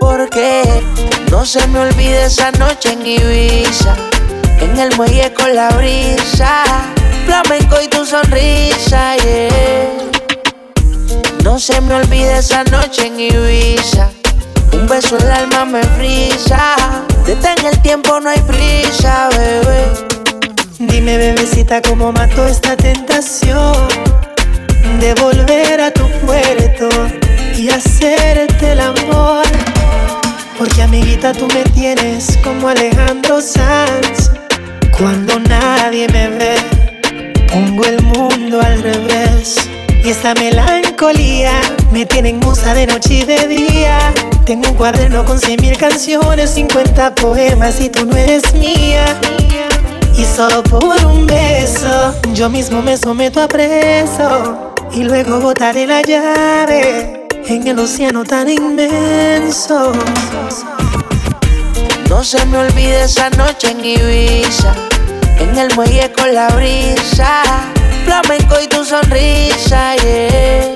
[0.00, 0.64] Porque
[1.30, 3.94] no se me olvide esa noche en Ibiza.
[4.60, 6.64] En el muelle con la brisa.
[7.24, 9.88] Flamenco y tu sonrisa, yeah.
[11.44, 14.10] No se me olvide esa noche en Ibiza.
[14.72, 16.76] Un beso en el alma me frisa.
[17.26, 19.84] Detén el tiempo, no hay prisa, bebé.
[20.80, 24.10] Dime, bebecita, cómo mato esta tentación
[25.00, 26.88] de volver a tu puerto
[27.56, 29.44] y hacerte el amor.
[30.58, 34.30] Porque, amiguita, tú me tienes como Alejandro Sanz.
[34.96, 36.56] Cuando nadie me ve,
[37.50, 39.56] pongo el mundo al revés.
[40.04, 41.52] Y esta melancolía
[41.92, 43.98] me tiene en musa de noche y de día.
[44.46, 49.04] Tengo un cuaderno con cien mil canciones, 50 poemas y tú no eres mía.
[50.16, 54.69] Y solo por un beso, yo mismo me someto a preso.
[54.92, 59.92] Y luego botaré la llave en el océano tan inmenso.
[62.08, 64.74] No se me olvide esa noche en Ibiza.
[65.38, 67.42] En el muelle con la brisa.
[68.04, 70.74] Flamenco y tu sonrisa, yeah.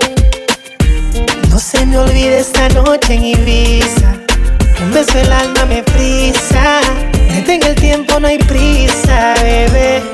[1.51, 4.15] No se me olvide esta noche en Ibiza.
[4.81, 6.81] Un beso el alma me frisa.
[7.34, 10.14] Detén el tiempo, no hay prisa, bebé.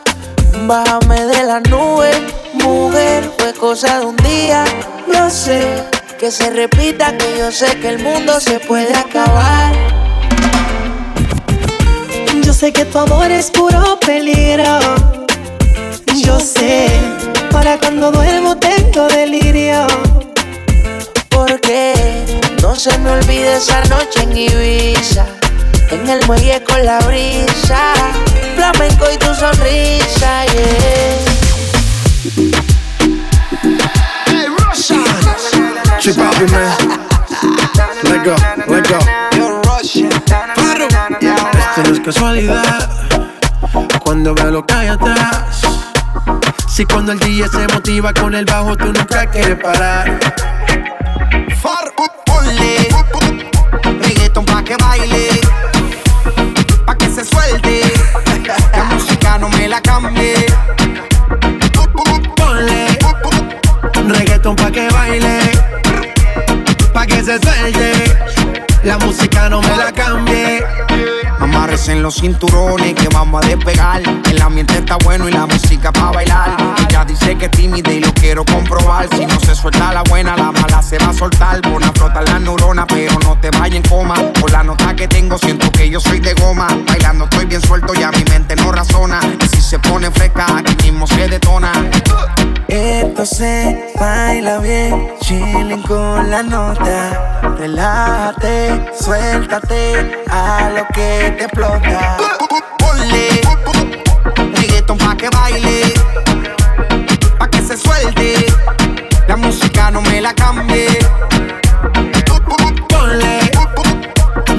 [0.67, 2.11] Bájame de la nube,
[2.53, 4.63] mujer, fue cosa de un día.
[5.11, 5.61] Yo sé
[6.19, 9.73] que se repita, que yo sé que el mundo se puede acabar.
[12.43, 14.79] Yo sé que tu amor es puro peligro.
[16.23, 16.87] Yo sé,
[17.51, 19.87] para cuando duermo tengo delirio.
[21.29, 21.93] Porque
[22.61, 25.40] no se me olvide esa noche en Ibiza.
[25.91, 27.93] En el muelle con la brisa.
[28.55, 31.31] Flamenco y tu sonrisa, yeah.
[35.99, 36.77] Chip out man.
[38.03, 38.35] Let go,
[38.67, 38.99] let go.
[41.59, 42.89] Esto no es casualidad.
[44.03, 45.61] Cuando veo lo que hay atrás.
[46.67, 50.19] Si cuando el día se motiva con el bajo, tú nunca quieres parar.
[51.61, 51.91] Far,
[52.25, 52.89] ponle
[54.01, 55.41] reggaeton pa' que baile,
[60.21, 60.45] cambie.
[62.35, 65.39] Ponle Reggaeton pa' que baile,
[66.93, 67.91] pa' que se suelte.
[68.83, 70.65] La música no me la cambie.
[71.41, 74.03] Amarres en los cinturones que vamos a despegar.
[74.29, 76.55] El ambiente está bueno y la música pa' bailar.
[76.87, 79.07] Ella dice que es tímida y lo quiero comprobar.
[79.15, 81.61] Si no se suelta la buena, la mala se va a soltar.
[81.61, 84.13] Pon a flotar la neurona, pero no te vayas en coma.
[84.39, 86.67] Por la nota que tengo, siento que yo soy de goma.
[86.87, 89.19] Bailando estoy bien suelto, ya mi mente no razona.
[89.41, 91.71] Y si se pone fresca, aquí mismo se detona.
[92.67, 97.41] Esto se baila bien, chilling con la nota.
[97.57, 102.17] Relájate, suéltate a lo que te explota.
[102.77, 103.27] Ponle
[104.53, 105.93] reggaeton pa' que baile,
[107.37, 108.45] pa' que se suelte.
[109.27, 110.87] La música no me la cambie.
[112.89, 113.39] Ponle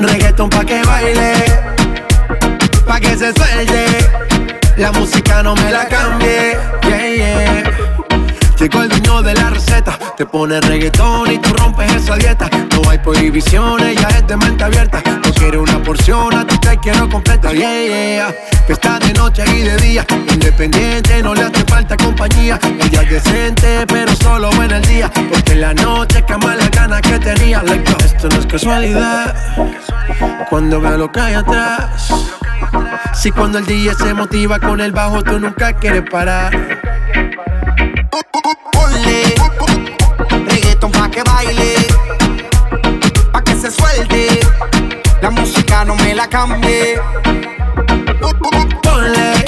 [0.00, 1.32] reggaeton pa' que baile,
[2.86, 3.86] pa' que se suelte.
[4.76, 6.56] La música no me la cambie.
[6.82, 7.91] Yeah, yeah.
[8.62, 12.48] Llegó el dueño de la receta, te pone reggaetón y tú rompes esa dieta.
[12.70, 15.02] No hay prohibiciones, ya es de mente abierta.
[15.04, 17.52] No quiere una porción, a ti te quiero completa.
[17.52, 18.34] Yeah, yeah.
[18.64, 22.60] Que está de noche y de día, independiente, no le hace falta compañía.
[22.78, 25.10] Ella es decente, pero solo en el día.
[25.12, 27.64] Porque en la noche cama la ganas que tenía.
[28.04, 29.34] Esto no es casualidad.
[30.48, 32.14] Cuando veo lo que hay atrás.
[33.12, 36.52] Si cuando el DJ se motiva con el bajo, tú nunca quieres parar.
[38.12, 39.34] Ponle
[40.46, 41.74] reggaeton pa' que baile,
[43.32, 44.40] pa' que se suelte.
[45.22, 47.00] La música no me la cambie.
[48.82, 49.40] Ponle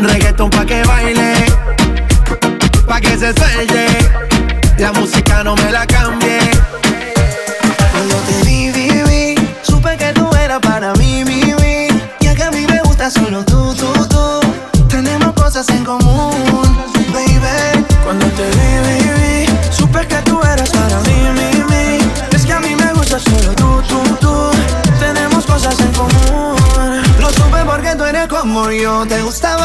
[0.00, 1.34] reggaeton pa' que baile,
[2.86, 3.86] pa' que se suelte.
[4.78, 6.40] La música no me la cambie.
[7.92, 11.88] Cuando te vi, vi, vi, supe que tú eras para mí, mi, mi.
[12.20, 14.40] Ya que a mí me gusta solo tú, tú, tú.
[14.88, 15.99] Tenemos cosas en común,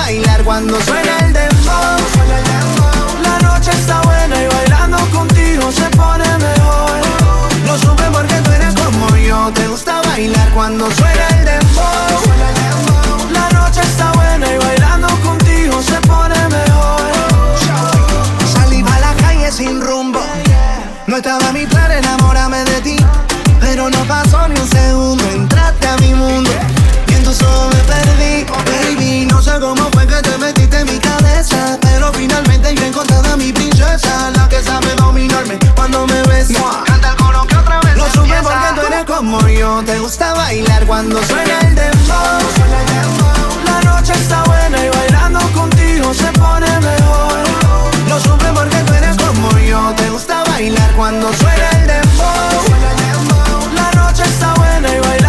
[0.06, 1.98] bailar cuando suena el dembow.
[3.24, 6.92] La noche está buena y bailando contigo se pone mejor.
[7.66, 9.52] Lo supe porque tú eres como yo.
[9.54, 11.65] Te gusta bailar cuando suena el dembow.
[35.76, 36.50] Cuando me ves.
[36.86, 37.98] Canta el coro que otra vez.
[37.98, 39.84] Lo supe porque tú eres como yo.
[39.86, 42.40] Te gusta bailar cuando suena el dembow.
[43.66, 47.40] La noche está buena y bailando contigo se pone mejor.
[48.08, 49.94] Lo supe porque tú eres como yo.
[49.96, 53.74] Te gusta bailar cuando suena el dembow.
[53.76, 55.25] La noche está buena y bailando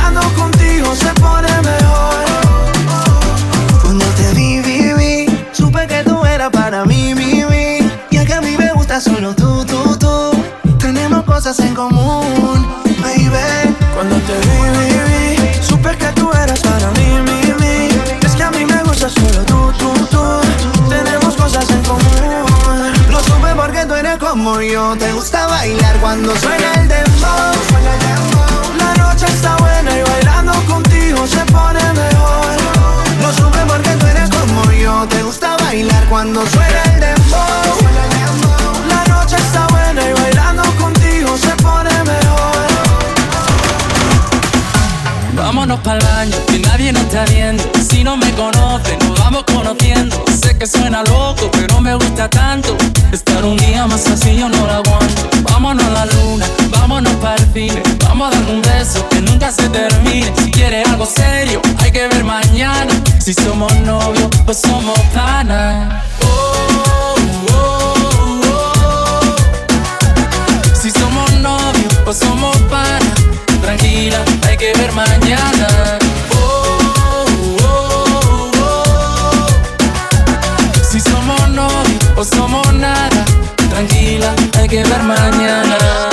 [47.88, 50.22] Si no me conocen, nos vamos conociendo.
[50.38, 52.76] Sé que suena loco, pero me gusta tanto.
[53.10, 55.22] Estar un día más así yo no lo aguanto.
[55.50, 57.82] Vámonos a la luna, vámonos para el cine.
[58.06, 60.30] Vamos a dar un beso que nunca se termine.
[60.36, 62.92] Si quieres algo serio, hay que ver mañana.
[63.18, 66.04] Si somos novios, pues somos panas.
[66.22, 67.16] Oh,
[67.50, 69.36] oh, oh.
[70.74, 73.14] Si somos novios, pues somos panas.
[73.62, 76.05] Tranquila, hay que ver mañana.
[82.16, 83.24] O somos nada,
[83.70, 86.05] tranquila, hay que ver mañana.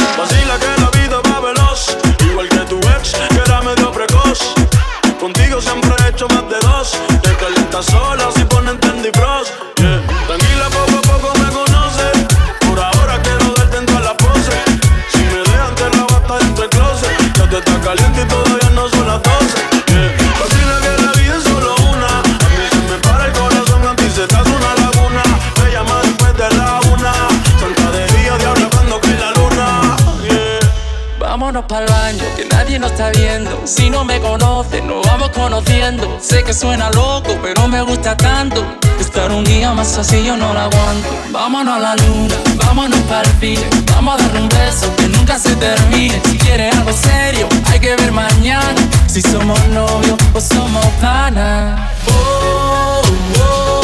[31.63, 33.61] Vámonos para el baño, que nadie nos está viendo.
[33.65, 36.17] Si no me conoces, nos vamos conociendo.
[36.21, 38.65] Sé que suena loco, pero me gusta tanto.
[38.99, 41.09] Estar un día más así yo no lo aguanto.
[41.31, 43.67] Vámonos a la luna, vámonos para el cine.
[43.95, 46.21] Vamos a dar un beso que nunca se termine.
[46.25, 48.81] Si quieres algo serio, hay que ver mañana.
[49.07, 51.79] Si somos novios o somos panas.
[52.07, 53.01] Oh,
[53.39, 53.81] oh, oh.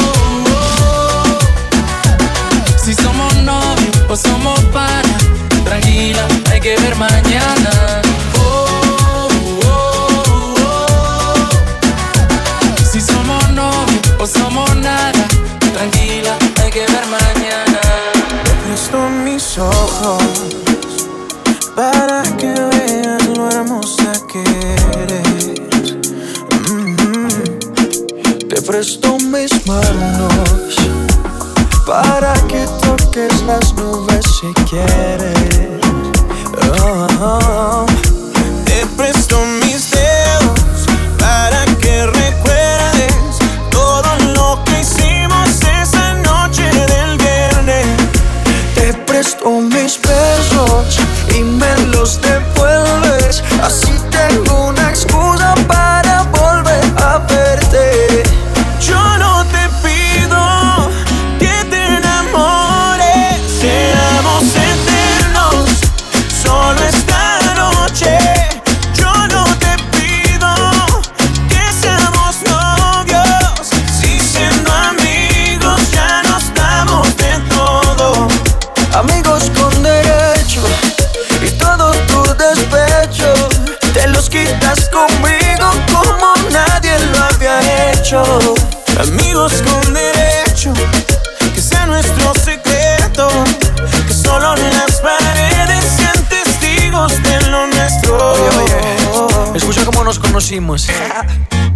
[2.83, 5.18] Si somos novios o somos panas.
[5.69, 8.01] Tranquila, hay que ver mañana.
[8.39, 9.27] Oh,
[9.67, 11.49] oh, oh.
[12.91, 15.27] Si somos novios o somos nada.
[15.75, 17.79] Tranquila, hay que ver mañana.
[18.43, 20.23] Te presto mis ojos
[21.75, 24.41] para que veas lo hermosa que
[25.03, 25.97] eres.
[26.67, 27.27] Mm.
[28.49, 30.75] Te presto mis manos
[31.85, 35.38] para que toques las nubes si quieres.
[37.21, 37.88] Oh,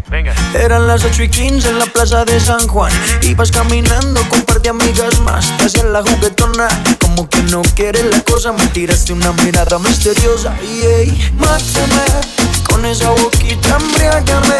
[0.09, 0.33] Venga.
[0.55, 2.91] Eran las 8 y 15 en la plaza de San Juan.
[3.21, 5.45] Ibas caminando con par de amigas más.
[5.57, 6.67] Te la juguetona.
[6.99, 8.51] Como que no quieres la cosa.
[8.51, 10.55] Me tiraste una mirada misteriosa.
[10.63, 12.03] Y ey, mátame.
[12.67, 14.57] Con esa boquita embriágame.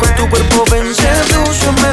[0.00, 1.90] Con tu cuerpo ven, sedúceme.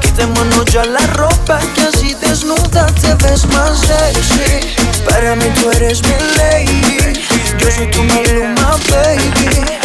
[0.00, 1.58] Quitémonos ya la ropa.
[1.74, 4.72] Que así desnuda te ves más sexy.
[5.04, 7.20] Para mí tú eres mi lady.
[7.58, 9.81] Yo soy tu maluma, baby.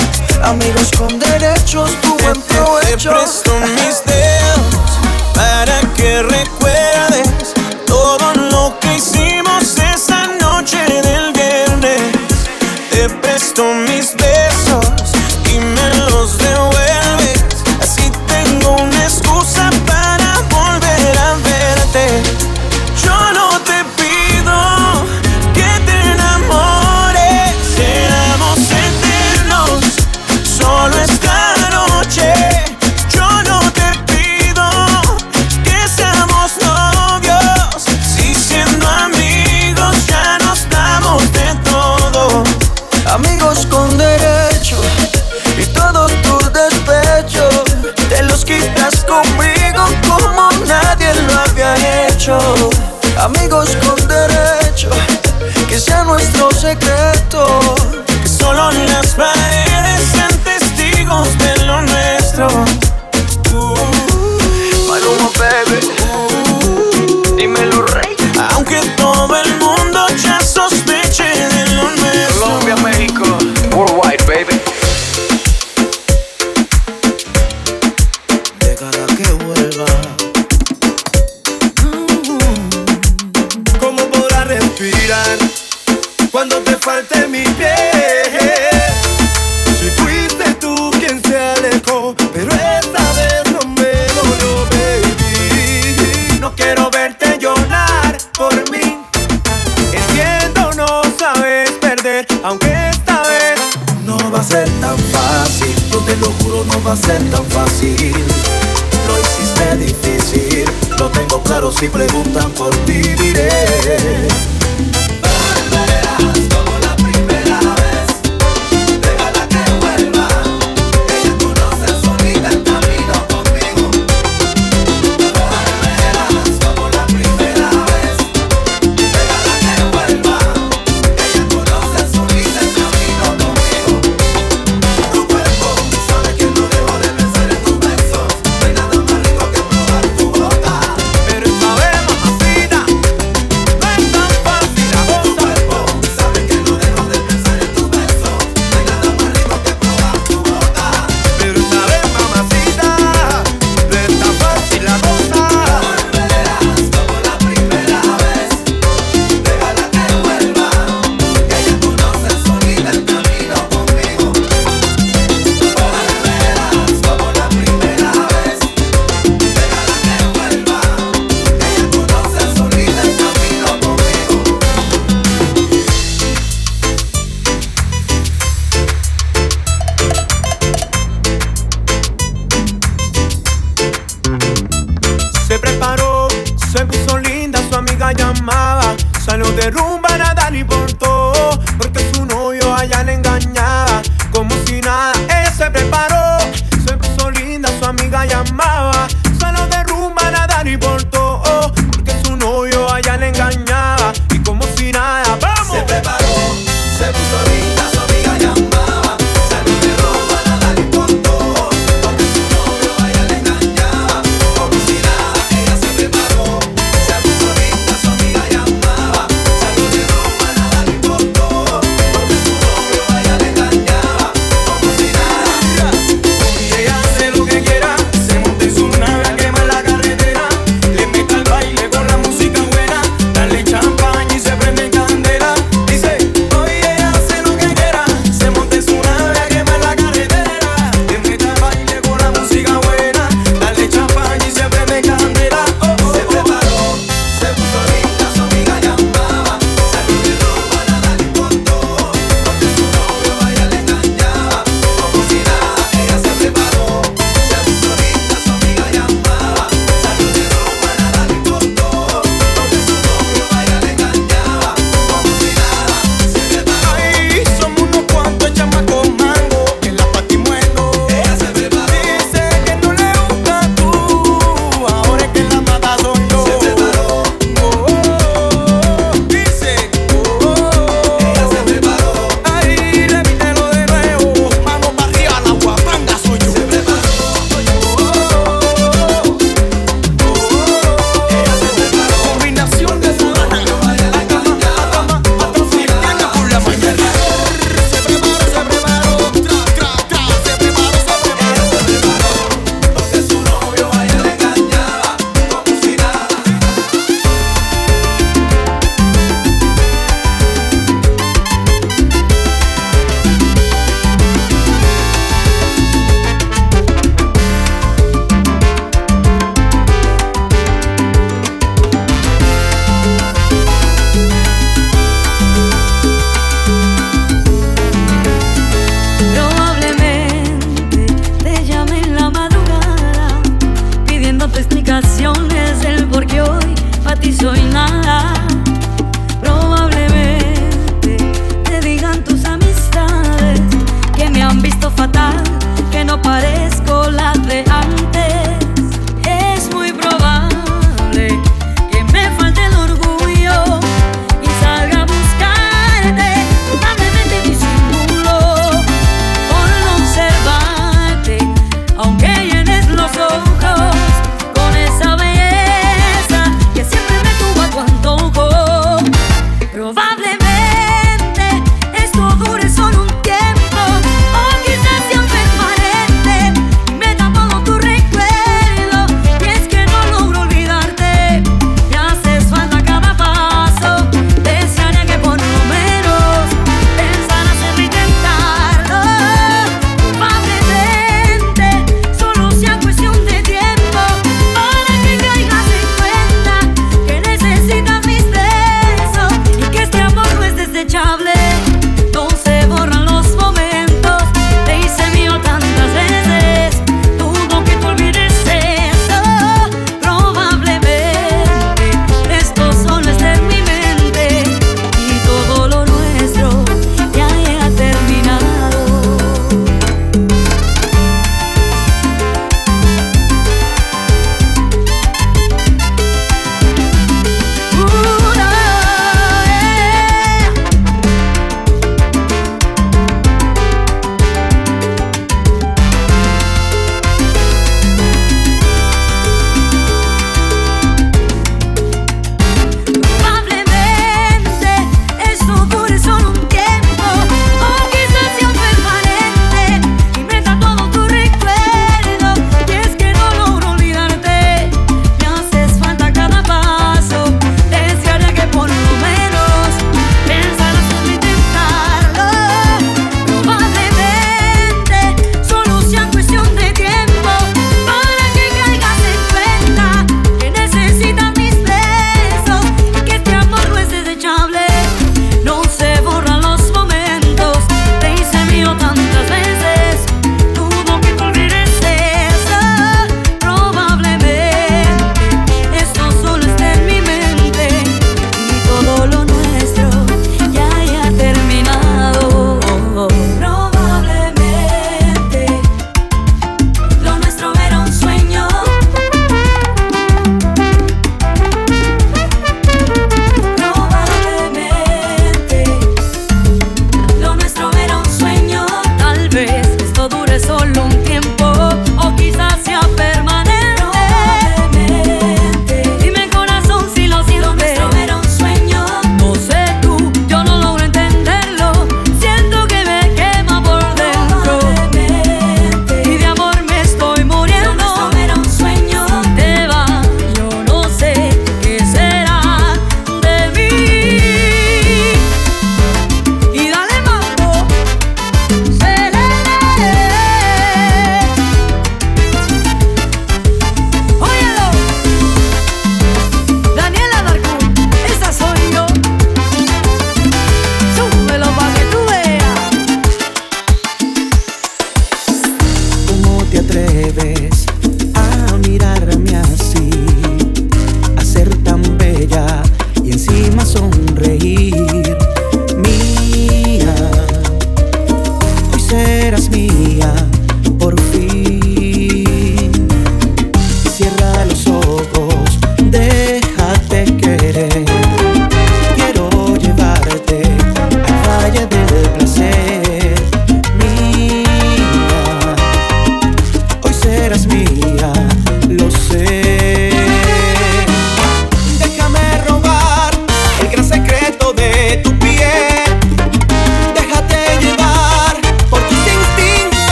[0.48, 3.10] Amigos con derechos, tu buen provecho.
[3.10, 7.54] Te presto mis dedos para que recuerdes
[7.86, 12.02] todo lo que hicimos esa noche del viernes.
[12.92, 14.87] Te presto mis besos
[48.96, 52.38] conmigo como nadie lo había hecho.
[53.20, 53.97] Amigos con